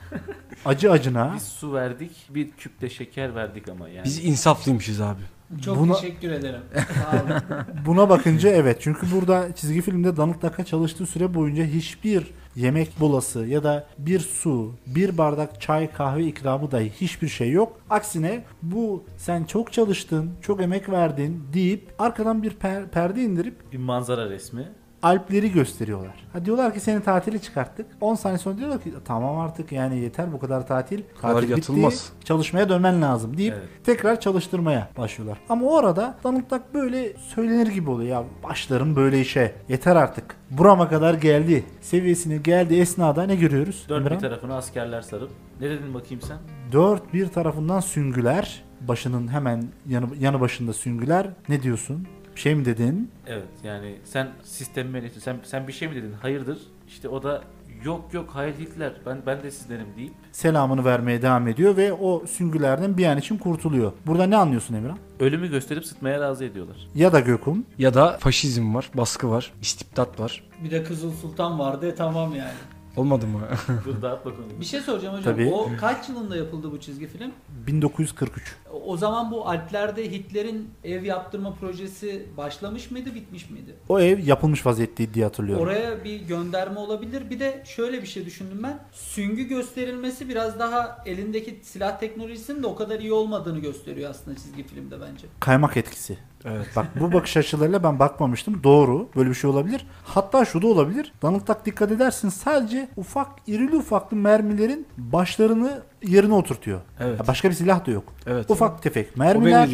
Acı 0.64 0.92
acına 0.92 1.32
Biz 1.36 1.42
su 1.42 1.72
verdik, 1.72 2.10
bir 2.30 2.50
küpte 2.50 2.90
şeker 2.90 3.34
verdik 3.34 3.68
ama 3.68 3.88
yani. 3.88 4.04
Biz 4.04 4.24
insaflıymışız 4.24 5.00
abi. 5.00 5.20
Çok 5.64 5.78
Buna- 5.78 5.94
teşekkür 5.94 6.30
ederim. 6.30 6.60
Sağ 6.74 7.22
olun. 7.22 7.64
buna 7.86 8.08
bakınca 8.08 8.50
evet. 8.50 8.78
Çünkü 8.80 9.06
burada 9.14 9.54
çizgi 9.54 9.80
filmde 9.82 10.16
Donald 10.16 10.42
Duck'a 10.42 10.64
çalıştığı 10.64 11.06
süre 11.06 11.34
boyunca 11.34 11.64
hiçbir 11.64 12.26
yemek 12.56 13.00
bolası 13.00 13.46
ya 13.46 13.64
da 13.64 13.86
bir 13.98 14.20
su, 14.20 14.74
bir 14.86 15.18
bardak 15.18 15.60
çay, 15.60 15.92
kahve 15.92 16.24
ikramı 16.24 16.70
dahi 16.70 16.90
hiçbir 17.00 17.28
şey 17.28 17.50
yok. 17.50 17.80
Aksine 17.90 18.44
bu 18.62 19.04
sen 19.16 19.44
çok 19.44 19.72
çalıştın, 19.72 20.30
çok 20.42 20.62
emek 20.62 20.88
verdin 20.88 21.44
deyip 21.52 21.94
arkadan 21.98 22.42
bir 22.42 22.50
per- 22.50 22.88
perde 22.88 23.22
indirip 23.22 23.72
bir 23.72 23.78
manzara 23.78 24.30
resmi. 24.30 24.68
Alpleri 25.02 25.52
gösteriyorlar. 25.52 26.26
Ha 26.32 26.44
diyorlar 26.44 26.74
ki 26.74 26.80
seni 26.80 27.02
tatili 27.02 27.42
çıkarttık. 27.42 27.86
10 28.00 28.14
saniye 28.14 28.38
sonra 28.38 28.58
diyorlar 28.58 28.82
ki 28.82 28.92
tamam 29.04 29.38
artık 29.38 29.72
yani 29.72 29.98
yeter 29.98 30.32
bu 30.32 30.38
kadar 30.40 30.66
tatil. 30.66 31.02
kadar 31.20 31.34
Tatil 31.34 31.48
bitti. 31.48 31.58
yatılmaz. 31.60 32.12
Çalışmaya 32.24 32.68
dönmen 32.68 33.02
lazım 33.02 33.36
deyip 33.36 33.54
Evet. 33.58 33.68
tekrar 33.84 34.20
çalıştırmaya 34.20 34.88
başlıyorlar. 34.98 35.38
Ama 35.48 35.66
o 35.66 35.76
arada 35.76 36.14
Donald 36.24 36.50
Duck 36.50 36.62
böyle 36.74 37.12
söylenir 37.16 37.66
gibi 37.66 37.90
oluyor 37.90 38.10
ya 38.10 38.24
başlarım 38.48 38.96
böyle 38.96 39.20
işe. 39.20 39.54
Yeter 39.68 39.96
artık. 39.96 40.36
Burama 40.50 40.88
kadar 40.88 41.14
geldi. 41.14 41.64
Seviyesine 41.80 42.36
geldi 42.36 42.74
esnada 42.74 43.22
ne 43.22 43.36
görüyoruz? 43.36 43.86
Dört 43.88 44.10
bir 44.12 44.18
tarafını 44.18 44.54
askerler 44.56 45.02
sarıp. 45.02 45.30
Ne 45.60 45.70
dedin 45.70 45.94
bakayım 45.94 46.22
sen? 46.22 46.38
Dört 46.72 47.12
bir 47.14 47.26
tarafından 47.28 47.80
süngüler. 47.80 48.62
Başının 48.80 49.28
hemen 49.28 49.64
yanı, 49.88 50.06
yanı 50.20 50.40
başında 50.40 50.72
süngüler. 50.72 51.26
Ne 51.48 51.62
diyorsun? 51.62 52.06
Bir 52.38 52.42
şey 52.42 52.54
mi 52.54 52.64
dedin? 52.64 53.10
Evet 53.26 53.48
yani 53.64 53.96
sen 54.04 54.28
sistemi 54.44 54.90
mi 54.90 54.98
eleştirdin? 54.98 55.20
Sen, 55.24 55.36
sen 55.44 55.68
bir 55.68 55.72
şey 55.72 55.88
mi 55.88 55.94
dedin? 55.94 56.12
Hayırdır? 56.22 56.58
İşte 56.88 57.08
o 57.08 57.22
da 57.22 57.42
yok 57.84 58.14
yok 58.14 58.30
hayır 58.32 58.54
Hitler 58.58 58.92
ben 59.06 59.18
ben 59.26 59.42
de 59.42 59.50
sizdenim 59.50 59.86
deyip 59.96 60.12
Selamını 60.32 60.84
vermeye 60.84 61.22
devam 61.22 61.48
ediyor 61.48 61.76
ve 61.76 61.92
o 61.92 62.26
süngülerden 62.26 62.96
bir 62.96 63.06
an 63.06 63.18
için 63.18 63.38
kurtuluyor. 63.38 63.92
Burada 64.06 64.26
ne 64.26 64.36
anlıyorsun 64.36 64.74
Emirhan? 64.74 64.98
ölümü 65.20 65.50
gösterip 65.50 65.84
sıtmaya 65.86 66.20
razı 66.20 66.44
ediyorlar. 66.44 66.76
Ya 66.94 67.12
da 67.12 67.20
Gökum. 67.20 67.66
Ya 67.78 67.94
da 67.94 68.16
faşizm 68.20 68.74
var, 68.74 68.90
baskı 68.94 69.30
var, 69.30 69.52
istibdat 69.62 70.20
var. 70.20 70.44
Bir 70.64 70.70
de 70.70 70.84
Kızıl 70.84 71.12
Sultan 71.12 71.58
vardı 71.58 71.94
tamam 71.96 72.34
yani. 72.34 72.52
Olmadı 72.96 73.26
mı? 73.26 73.40
Dur 73.84 74.02
dağıt 74.02 74.24
bakalım. 74.24 74.50
Bir 74.60 74.64
şey 74.64 74.80
soracağım 74.80 75.18
hocam. 75.18 75.34
Tabii. 75.34 75.50
O 75.52 75.70
kaç 75.80 76.08
yılında 76.08 76.36
yapıldı 76.36 76.72
bu 76.72 76.80
çizgi 76.80 77.06
film? 77.06 77.32
1943. 77.66 78.56
O- 78.72 78.77
O 78.88 78.96
zaman 78.96 79.30
bu 79.30 79.48
Alplerde 79.48 80.10
Hitler'in 80.12 80.70
ev 80.84 81.04
yaptırma 81.04 81.54
projesi 81.54 82.26
başlamış 82.36 82.90
mıydı, 82.90 83.14
bitmiş 83.14 83.50
miydi? 83.50 83.74
O 83.88 84.00
ev 84.00 84.26
yapılmış 84.26 84.66
vaziyetteydi 84.66 85.14
diye 85.14 85.24
hatırlıyorum. 85.24 85.64
Oraya 85.64 86.04
bir 86.04 86.20
gönderme 86.20 86.80
olabilir. 86.80 87.30
Bir 87.30 87.40
de 87.40 87.62
şöyle 87.66 88.02
bir 88.02 88.06
şey 88.06 88.26
düşündüm 88.26 88.62
ben. 88.62 88.78
Süngü 88.92 89.42
gösterilmesi 89.42 90.28
biraz 90.28 90.58
daha 90.58 91.02
elindeki 91.06 91.60
silah 91.62 91.98
teknolojisinin 92.00 92.62
de 92.62 92.66
o 92.66 92.76
kadar 92.76 93.00
iyi 93.00 93.12
olmadığını 93.12 93.58
gösteriyor 93.58 94.10
aslında 94.10 94.36
çizgi 94.36 94.62
filmde 94.62 95.00
bence. 95.00 95.26
Kaymak 95.40 95.76
etkisi. 95.76 96.18
evet. 96.44 96.66
Bak 96.76 96.86
bu 97.00 97.12
bakış 97.12 97.36
açılarıyla 97.36 97.82
ben 97.82 97.98
bakmamıştım. 97.98 98.64
Doğru. 98.64 99.08
Böyle 99.16 99.30
bir 99.30 99.34
şey 99.34 99.50
olabilir. 99.50 99.86
Hatta 100.04 100.44
şu 100.44 100.62
da 100.62 100.66
olabilir. 100.66 101.12
Donald 101.22 101.48
Duck 101.48 101.66
dikkat 101.66 101.92
edersin 101.92 102.28
sadece 102.28 102.88
ufak 102.96 103.28
irili 103.46 103.76
ufaklı 103.76 104.16
mermilerin 104.16 104.86
başlarını 104.98 105.82
yerine 106.02 106.34
oturtuyor. 106.34 106.80
Evet. 107.00 107.20
Ya 107.20 107.26
Başka 107.26 107.50
bir 107.50 107.54
silah 107.54 107.86
da 107.86 107.90
yok. 107.90 108.12
Evet. 108.26 108.50
Ufak 108.50 108.82
tefek 108.82 109.16
mermiler 109.16 109.68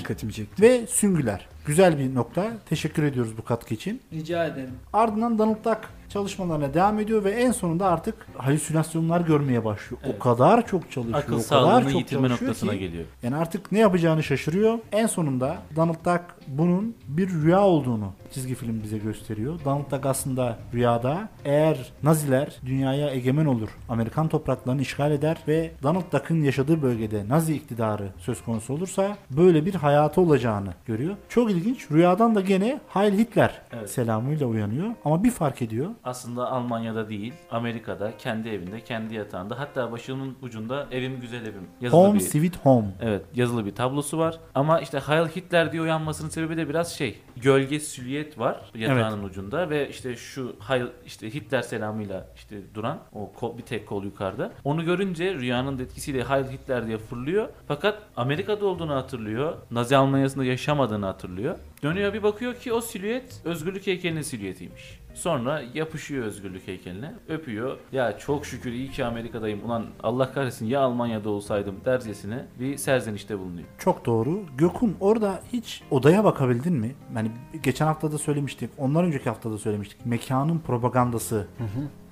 ve 0.61 0.87
süngüler. 0.87 1.47
Güzel 1.67 1.99
bir 1.99 2.15
nokta. 2.15 2.53
Teşekkür 2.69 3.03
ediyoruz 3.03 3.39
bu 3.39 3.45
katkı 3.45 3.75
için. 3.75 4.01
Rica 4.13 4.45
ederim. 4.47 4.75
Ardından 4.93 5.39
Donald 5.39 5.65
Duck 5.65 5.79
çalışmalarına 6.15 6.75
devam 6.75 7.01
ediyor 7.01 7.25
ve 7.25 7.31
en 7.31 7.53
sonunda 7.53 7.87
artık 7.87 8.15
halüsinasyonlar 8.37 9.21
görmeye 9.21 9.65
başlıyor. 9.65 10.03
Evet. 10.05 10.15
O 10.17 10.19
kadar 10.19 10.67
çok 10.67 10.91
çalışıyor. 10.91 11.19
Akıl 11.19 11.41
o 11.41 11.49
kadar 11.49 11.83
çok 11.83 11.95
yitirme 11.95 12.29
çalışıyor 12.29 12.51
noktasına 12.51 12.73
ki, 12.73 12.79
geliyor. 12.79 13.05
Yani 13.23 13.37
artık 13.37 13.73
ne 13.73 13.79
yapacağını 13.79 14.23
şaşırıyor. 14.23 14.79
En 14.93 15.07
sonunda 15.07 15.57
Donald 15.77 16.05
Duck 16.05 16.23
bunun 16.49 16.97
bir 17.09 17.31
rüya 17.31 17.61
olduğunu 17.61 18.13
çizgi 18.35 18.55
film 18.55 18.83
bize 18.83 18.99
gösteriyor. 18.99 19.59
Donald 19.65 19.91
Duck 19.91 20.07
aslında 20.07 20.59
rüyada 20.75 21.29
eğer 21.45 21.93
Naziler 22.03 22.57
dünyaya 22.67 23.11
egemen 23.11 23.47
olur, 23.47 23.69
Amerikan 23.89 24.29
topraklarını 24.29 24.83
işgal 24.83 25.13
eder 25.13 25.37
ve 25.49 25.71
Donald 25.83 26.13
Duck'ın 26.13 26.43
yaşadığı 26.43 26.83
bölgede 26.83 27.29
Nazi 27.29 27.55
iktidarı 27.55 28.09
söz 28.19 28.45
konusu 28.45 28.75
olursa 28.75 29.17
böyle 29.31 29.67
bir 29.67 29.75
hayatı 29.75 30.21
olacağını 30.21 30.75
görüyor. 30.87 31.17
Çok 31.29 31.51
ilginç. 31.51 31.91
Rüyadan 31.91 32.35
da 32.35 32.41
gene 32.41 32.81
Heil 32.89 33.19
Hitler 33.19 33.61
Evet. 33.73 33.91
selamıyla 33.91 34.47
uyanıyor. 34.47 34.89
Ama 35.05 35.25
bir 35.25 35.31
fark 35.31 35.63
ediyor. 35.63 35.91
Aslında 36.05 36.51
Almanya'da 36.51 37.09
değil, 37.09 37.33
Amerika'da, 37.51 38.17
kendi 38.17 38.49
evinde, 38.49 38.81
kendi 38.81 39.15
yatağında, 39.15 39.59
hatta 39.59 39.93
başının 39.93 40.37
ucunda 40.43 40.87
evim 40.91 41.21
güzel 41.21 41.43
evim 41.43 41.69
yazılı 41.81 42.01
Home 42.01 42.15
bir 42.15 42.21
Sweet 42.21 42.57
Home. 42.57 42.89
Evet 43.01 43.23
yazılı 43.35 43.67
bir 43.67 43.75
tablosu 43.75 44.19
var. 44.19 44.39
Ama 44.55 44.81
işte 44.81 44.99
Heil 44.99 45.29
Hitler 45.29 45.73
diye 45.73 45.83
uyanmasının 45.83 46.29
sebebi 46.29 46.57
de 46.57 46.69
biraz 46.69 46.93
şey. 46.93 47.19
Gölge 47.37 47.81
silüet 47.81 48.39
var 48.39 48.71
yatağının 48.75 49.25
ucunda 49.25 49.71
ve 49.71 49.89
işte 49.89 50.17
şu 50.17 50.57
Heil 50.69 50.87
işte 51.07 51.35
Hitler 51.35 51.63
selamıyla 51.63 52.27
işte 52.37 52.57
duran 52.75 52.99
o 53.13 53.33
kol, 53.33 53.59
bir 53.59 53.63
tek 53.63 53.87
kol 53.87 54.05
yukarıda. 54.05 54.53
Onu 54.65 54.85
görünce 54.85 55.35
rüyanın 55.35 55.79
etkisiyle 55.79 56.25
Heil 56.25 56.45
Hitler 56.45 56.87
diye 56.87 56.99
fırlıyor. 56.99 57.49
Fakat 57.69 58.03
Amerika'da 58.17 58.67
olduğunu 58.67 58.95
hatırlıyor. 58.95 59.57
Nazi 59.71 59.97
Almanya'sında 59.97 60.45
yaşamadığını 60.45 61.07
hatırlıyor. 61.07 61.59
Dönüyor 61.83 62.13
bir 62.13 62.23
bakıyor 62.23 62.55
ki 62.55 62.73
o 62.73 62.81
silüet 62.81 63.41
özgürlük 63.45 63.87
heykelinin 63.87 64.23
silüetiymiş. 64.23 65.04
Sonra 65.15 65.63
yapışıyor 65.75 66.25
özgürlük 66.25 66.69
heykeline. 66.69 67.13
Öpüyor. 67.29 67.79
Ya 67.93 68.19
çok 68.19 68.47
şükür 68.47 68.73
iyi 68.73 68.91
ki 68.91 69.05
Amerika'dayım. 69.05 69.65
Ulan 69.65 69.87
Allah 70.03 70.33
kahretsin 70.33 70.67
ya 70.67 70.81
Almanya'da 70.81 71.31
olsaydım 71.31 71.77
dercesine 71.85 72.47
bir 72.61 72.77
serzenişte 72.77 73.39
bulunuyor. 73.39 73.69
Çok 73.79 74.07
doğru. 74.07 74.43
Gökün 74.59 74.97
orada 75.01 75.41
hiç 75.53 75.83
odaya 75.91 76.25
bakabildin 76.25 76.73
mi? 76.73 76.95
Yani 77.17 77.31
geçen 77.63 77.87
hafta 77.87 78.13
da 78.13 78.19
söylemiştik. 78.19 78.71
Ondan 78.79 79.05
önceki 79.05 79.29
hafta 79.29 79.51
da 79.51 79.59
söylemiştik. 79.59 80.07
Mekanın 80.07 80.59
propagandası. 80.59 81.49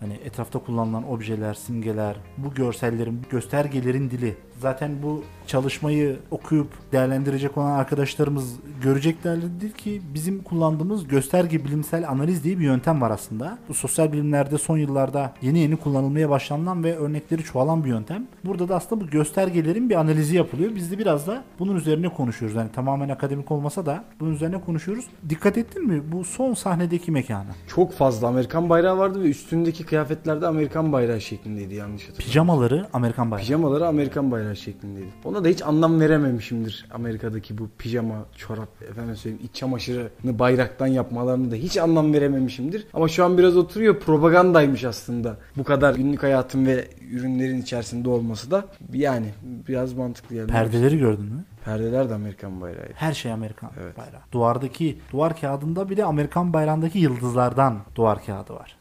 Hani 0.02 0.14
etrafta 0.24 0.58
kullanılan 0.58 1.10
objeler, 1.10 1.54
simgeler, 1.54 2.16
bu 2.38 2.54
görsellerin, 2.54 3.22
göstergelerin 3.30 4.10
dili. 4.10 4.36
Zaten 4.60 5.02
bu 5.02 5.24
çalışmayı 5.46 6.16
okuyup 6.30 6.68
değerlendirecek 6.92 7.58
olan 7.58 7.70
arkadaşlarımız 7.70 8.54
göreceklerdir 8.82 9.72
ki 9.72 10.02
bizim 10.14 10.42
kullandığımız 10.42 11.08
gösterge 11.08 11.64
bilimsel 11.64 12.08
analiz 12.08 12.44
diye 12.44 12.58
bir 12.58 12.64
yöntem 12.64 13.00
var 13.00 13.10
aslında. 13.10 13.58
Bu 13.68 13.74
sosyal 13.74 14.12
bilimlerde 14.12 14.58
son 14.58 14.78
yıllarda 14.78 15.34
yeni 15.42 15.58
yeni 15.58 15.76
kullanılmaya 15.76 16.30
başlanılan 16.30 16.84
ve 16.84 16.96
örnekleri 16.96 17.42
çoğalan 17.42 17.84
bir 17.84 17.88
yöntem. 17.88 18.26
Burada 18.44 18.68
da 18.68 18.76
aslında 18.76 19.04
bu 19.04 19.10
göstergelerin 19.10 19.90
bir 19.90 19.94
analizi 19.94 20.36
yapılıyor. 20.36 20.74
Biz 20.74 20.90
de 20.90 20.98
biraz 20.98 21.26
da 21.26 21.44
bunun 21.58 21.76
üzerine 21.76 22.08
konuşuyoruz. 22.08 22.56
Yani 22.56 22.72
tamamen 22.72 23.08
akademik 23.08 23.50
olmasa 23.50 23.86
da 23.86 24.04
bunun 24.20 24.34
üzerine 24.34 24.60
konuşuyoruz. 24.60 25.04
Dikkat 25.28 25.58
ettin 25.58 25.88
mi 25.88 26.02
bu 26.12 26.24
son 26.24 26.54
sahnedeki 26.54 27.12
mekana? 27.12 27.50
Çok 27.74 27.92
fazla 27.92 28.28
Amerikan 28.28 28.70
bayrağı 28.70 28.98
vardı 28.98 29.22
ve 29.22 29.28
üstündeki 29.28 29.86
kıyafetlerde 29.92 30.46
Amerikan 30.46 30.92
bayrağı 30.92 31.20
şeklindeydi 31.20 31.74
yanlış 31.74 32.02
hatırlamıyorum. 32.02 32.26
Pijamaları 32.30 32.86
Amerikan 32.92 33.30
bayrağı. 33.30 33.44
Pijamaları 33.46 33.86
Amerikan 33.86 34.30
bayrağı 34.30 34.56
şeklindeydi. 34.56 35.08
Ona 35.24 35.44
da 35.44 35.48
hiç 35.48 35.62
anlam 35.62 36.00
verememişimdir. 36.00 36.86
Amerika'daki 36.94 37.58
bu 37.58 37.68
pijama, 37.78 38.24
çorap, 38.36 38.68
efendim 38.90 39.16
söyleyeyim 39.16 39.44
iç 39.44 39.54
çamaşırını 39.54 40.38
bayraktan 40.38 40.86
yapmalarını 40.86 41.50
da 41.50 41.54
hiç 41.54 41.76
anlam 41.76 42.12
verememişimdir. 42.12 42.86
Ama 42.94 43.08
şu 43.08 43.24
an 43.24 43.38
biraz 43.38 43.56
oturuyor 43.56 44.00
propagandaymış 44.00 44.84
aslında. 44.84 45.36
Bu 45.56 45.64
kadar 45.64 45.94
günlük 45.94 46.22
hayatın 46.22 46.66
ve 46.66 46.88
ürünlerin 47.10 47.62
içerisinde 47.62 48.08
olması 48.08 48.50
da 48.50 48.64
yani 48.92 49.26
biraz 49.68 49.92
mantıklı 49.92 50.36
yani. 50.36 50.50
Perdeleri 50.50 50.98
gördün 50.98 51.24
mü? 51.24 51.44
Perdeler 51.64 52.10
de 52.10 52.14
Amerikan 52.14 52.60
bayrağı. 52.60 52.84
Her 52.94 53.12
şey 53.12 53.32
Amerikan 53.32 53.70
Evet. 53.82 53.98
bayrağı. 53.98 54.20
Duvardaki 54.32 54.98
duvar 55.12 55.40
kağıdında 55.40 55.90
bile 55.90 56.04
Amerikan 56.04 56.52
bayrağındaki 56.52 56.98
yıldızlardan 56.98 57.78
duvar 57.94 58.24
kağıdı 58.26 58.54
var. 58.54 58.76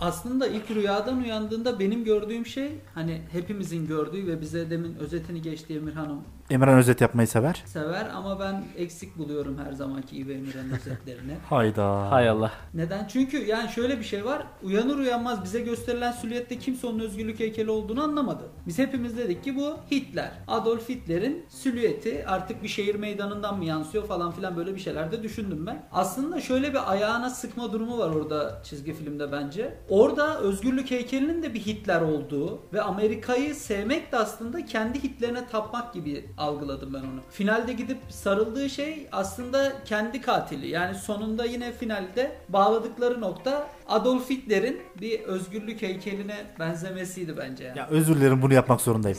Aslında 0.00 0.46
ilk 0.46 0.70
rüyadan 0.70 1.18
uyandığında 1.18 1.78
benim 1.78 2.04
gördüğüm 2.04 2.46
şey 2.46 2.72
hani 2.94 3.22
hepimizin 3.32 3.86
gördüğü 3.86 4.26
ve 4.26 4.40
bize 4.40 4.70
demin 4.70 4.96
özetini 4.96 5.42
geçti 5.42 5.74
Emir 5.74 5.92
Hanım 5.92 6.22
Emirhan 6.50 6.78
özet 6.78 7.00
yapmayı 7.00 7.28
sever. 7.28 7.62
sever 7.66 8.06
ama 8.14 8.40
ben 8.40 8.64
eksik 8.76 9.18
buluyorum 9.18 9.58
her 9.66 9.72
zamanki 9.72 10.16
gibi 10.16 10.32
Emirhan'ın 10.32 10.70
özetlerini. 10.70 11.36
Hayda. 11.48 12.10
Hay 12.10 12.28
Allah. 12.28 12.52
Neden? 12.74 13.06
Çünkü 13.06 13.46
yani 13.46 13.68
şöyle 13.70 13.98
bir 13.98 14.04
şey 14.04 14.24
var. 14.24 14.46
Uyanır 14.62 14.98
uyanmaz 14.98 15.44
bize 15.44 15.60
gösterilen 15.60 16.12
silüette 16.12 16.58
kimse 16.58 16.86
onun 16.86 16.98
özgürlük 16.98 17.40
heykeli 17.40 17.70
olduğunu 17.70 18.02
anlamadı. 18.02 18.44
Biz 18.66 18.78
hepimiz 18.78 19.18
dedik 19.18 19.44
ki 19.44 19.56
bu 19.56 19.76
Hitler. 19.90 20.30
Adolf 20.48 20.88
Hitler'in 20.88 21.46
silüeti 21.48 22.26
artık 22.26 22.62
bir 22.62 22.68
şehir 22.68 22.94
meydanından 22.94 23.58
mı 23.58 23.64
yansıyor 23.64 24.04
falan 24.04 24.32
filan 24.32 24.56
böyle 24.56 24.74
bir 24.74 24.80
şeyler 24.80 25.12
de 25.12 25.22
düşündüm 25.22 25.66
ben. 25.66 25.86
Aslında 25.92 26.40
şöyle 26.40 26.70
bir 26.70 26.92
ayağına 26.92 27.30
sıkma 27.30 27.72
durumu 27.72 27.98
var 27.98 28.10
orada 28.10 28.60
çizgi 28.64 28.92
filmde 28.92 29.32
bence. 29.32 29.78
Orada 29.88 30.38
özgürlük 30.38 30.90
heykelinin 30.90 31.42
de 31.42 31.54
bir 31.54 31.60
Hitler 31.60 32.00
olduğu 32.00 32.62
ve 32.72 32.82
Amerika'yı 32.82 33.54
sevmek 33.54 34.12
de 34.12 34.16
aslında 34.16 34.66
kendi 34.66 35.02
Hitler'ine 35.02 35.46
tapmak 35.46 35.94
gibi 35.94 36.30
algıladım 36.38 36.94
ben 36.94 36.98
onu. 36.98 37.20
Finalde 37.30 37.72
gidip 37.72 37.98
sarıldığı 38.08 38.70
şey 38.70 39.06
aslında 39.12 39.72
kendi 39.84 40.20
katili. 40.20 40.68
Yani 40.68 40.94
sonunda 40.94 41.44
yine 41.44 41.72
finalde 41.72 42.36
bağladıkları 42.48 43.20
nokta 43.20 43.68
Adolf 43.88 44.30
Hitler'in 44.30 44.82
bir 45.00 45.20
özgürlük 45.20 45.82
heykeline 45.82 46.36
benzemesiydi 46.58 47.36
bence 47.36 47.64
yani. 47.64 47.78
Ya 47.78 47.88
özür 47.88 48.16
dilerim 48.16 48.42
bunu 48.42 48.54
yapmak 48.54 48.80
zorundayım. 48.80 49.18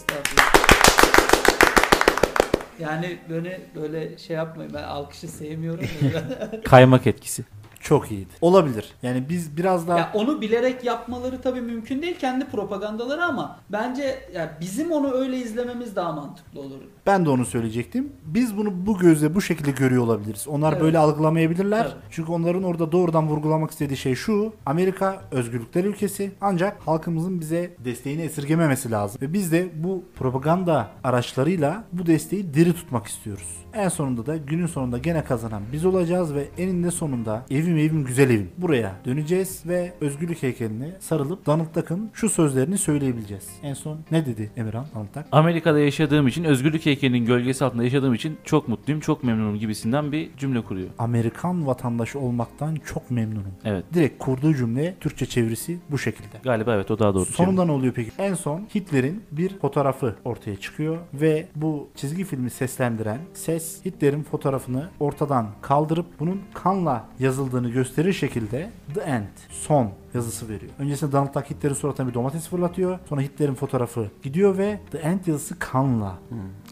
Yani 2.80 3.18
böyle 3.30 3.62
böyle 3.76 4.18
şey 4.18 4.36
yapmayın 4.36 4.74
ben 4.74 4.84
alkışı 4.84 5.28
sevmiyorum. 5.28 5.86
Kaymak 6.66 7.08
etkisi. 7.08 7.46
Çok 7.86 8.12
iyiydi. 8.12 8.30
Olabilir. 8.42 8.94
Yani 9.04 9.24
biz 9.30 9.58
biraz 9.58 9.88
daha 9.88 10.00
ya 10.00 10.12
onu 10.14 10.42
bilerek 10.42 10.84
yapmaları 10.84 11.42
tabii 11.42 11.62
mümkün 11.62 12.02
değil 12.02 12.16
kendi 12.20 12.46
propagandaları 12.46 13.24
ama 13.26 13.60
bence 13.70 14.20
ya 14.34 14.58
bizim 14.62 14.92
onu 14.92 15.12
öyle 15.12 15.38
izlememiz 15.38 15.96
daha 15.96 16.12
mantıklı 16.12 16.60
olur. 16.60 16.76
ben 17.06 17.26
de 17.26 17.30
onu 17.30 17.46
söyleyecektim. 17.46 18.12
Biz 18.26 18.58
bunu 18.58 18.86
bu 18.86 18.98
gözle 18.98 19.36
bu 19.36 19.42
şekilde 19.42 19.72
görüyor 19.72 20.04
olabiliriz. 20.04 20.48
Onlar 20.48 20.74
Evet. 20.74 20.82
böyle 20.82 20.98
algılamayabilirler. 20.98 21.86
Evet. 21.86 21.96
Çünkü 22.10 22.32
onların 22.32 22.64
orada 22.64 22.92
doğrudan 22.92 23.28
vurgulamak 23.28 23.72
istediği 23.72 23.98
şey 23.98 24.16
şu. 24.16 24.54
Amerika 24.66 25.22
özgürlükler 25.32 25.84
ülkesi. 25.84 26.32
Ancak 26.42 26.88
halkımızın 26.88 27.40
bize 27.42 27.76
desteğini 27.86 28.22
esirgememesi 28.22 28.92
lazım. 28.92 29.22
Ve 29.22 29.34
biz 29.34 29.52
de 29.52 29.70
bu 29.84 30.04
propaganda 30.16 30.88
araçlarıyla 31.04 31.84
bu 31.92 32.06
desteği 32.06 32.54
diri 32.54 32.74
tutmak 32.74 33.08
istiyoruz. 33.08 33.48
En 33.74 33.90
sonunda 33.90 34.26
da 34.26 34.38
günün 34.38 34.68
sonunda 34.68 34.98
gene 34.98 35.24
kazanan 35.24 35.62
biz 35.74 35.86
olacağız 35.86 36.34
ve 36.34 36.48
eninde 36.58 36.92
sonunda 36.92 37.46
evim 37.78 37.96
evim 37.96 38.06
güzel 38.06 38.30
evim. 38.30 38.50
Buraya 38.58 38.96
döneceğiz 39.06 39.64
ve 39.66 39.94
özgürlük 40.02 40.44
heykeline 40.44 40.92
sarılıp 41.00 41.46
Donald 41.46 41.76
Duck'ın 41.76 42.10
şu 42.14 42.30
sözlerini 42.30 42.78
söyleyebileceğiz. 42.78 43.50
En 43.64 43.74
son 43.74 44.00
ne 44.12 44.26
dedi 44.26 44.52
Emirhan 44.58 44.86
Donald 44.96 45.08
Duck? 45.16 45.28
Amerika'da 45.32 45.80
yaşadığım 45.80 46.28
için, 46.28 46.44
özgürlük 46.44 46.86
heykelinin 46.86 47.26
gölgesi 47.26 47.66
altında 47.66 47.84
yaşadığım 47.84 48.14
için 48.14 48.38
çok 48.44 48.68
mutluyum, 48.68 49.02
çok 49.02 49.24
memnunum 49.24 49.60
gibisinden 49.60 50.12
bir 50.12 50.30
cümle 50.38 50.62
kuruyor. 50.62 50.90
Amerikan 50.98 51.68
vatandaşı 51.68 52.20
olmaktan 52.20 52.76
çok 52.76 53.12
memnunum. 53.12 53.54
Evet. 53.66 53.86
Direkt 53.94 54.24
kurduğu 54.24 54.54
cümle 54.54 54.96
Türkçe 55.00 55.26
çevirisi 55.26 55.80
bu 55.92 55.98
şekilde. 55.98 56.38
Galiba 56.44 56.76
evet 56.76 56.92
o 56.92 57.00
daha 57.00 57.14
doğru. 57.14 57.26
Sonunda 57.26 57.66
ne 57.66 57.72
oluyor 57.72 57.94
peki? 57.94 58.12
En 58.18 58.34
son 58.34 58.68
Hitler'in 58.76 59.24
bir 59.32 59.60
fotoğrafı 59.60 60.16
ortaya 60.26 60.56
çıkıyor 60.56 60.98
ve 61.14 61.48
bu 61.56 61.90
çizgi 61.96 62.24
filmi 62.24 62.50
seslendiren 62.50 63.20
ses 63.34 63.86
Hitler'in 63.86 64.24
fotoğrafını 64.24 64.90
ortadan 65.00 65.48
kaldırıp 65.62 66.06
bunun 66.20 66.42
kanla 66.54 67.06
yazıldığını 67.20 67.65
olmadığını 67.66 67.70
gösterir 67.70 68.14
şekilde 68.14 68.70
The 68.94 69.02
End, 69.02 69.28
son 69.50 69.92
yazısı 70.14 70.50
veriyor. 70.50 70.72
Öncesinde 70.80 71.12
Donald 71.12 71.34
Duck 71.36 71.50
Hitler'in 71.50 71.74
suratına 71.74 72.08
bir 72.08 72.14
domates 72.14 72.48
fırlatıyor. 72.48 73.00
Sonra 73.10 73.22
Hitler'in 73.22 73.56
fotoğrafı 73.56 74.08
gidiyor 74.24 74.58
ve 74.58 74.80
The 74.92 74.98
End 74.98 75.26
yazısı 75.28 75.60
kanla 75.60 76.16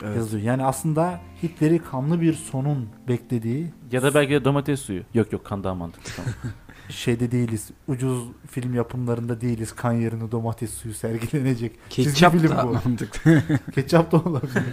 evet. 0.03 0.15
yazılıyor. 0.15 0.47
Yani 0.47 0.63
aslında 0.63 1.19
Hitler'i 1.43 1.79
kanlı 1.79 2.21
bir 2.21 2.33
sonun 2.33 2.89
beklediği 3.07 3.73
Ya 3.91 4.01
da 4.01 4.13
belki 4.13 4.33
de 4.33 4.45
domates 4.45 4.81
suyu. 4.81 5.03
Yok 5.13 5.33
yok 5.33 5.45
kan 5.45 5.63
daha 5.63 5.75
mantıklı. 5.75 6.11
Tamam. 6.15 6.33
şeyde 6.89 7.31
değiliz. 7.31 7.69
Ucuz 7.87 8.23
film 8.49 8.73
yapımlarında 8.73 9.41
değiliz. 9.41 9.75
Kan 9.75 9.91
yerine 9.91 10.31
domates 10.31 10.73
suyu 10.73 10.93
sergilenecek. 10.93 11.71
Ketçap 11.89 12.33
Çizgi 12.33 12.47
film 12.47 12.57
da 12.57 12.67
bu. 12.67 12.71
mantıklı. 12.73 13.41
Ketçap 13.75 14.11
da 14.11 14.17
olabilir. 14.17 14.63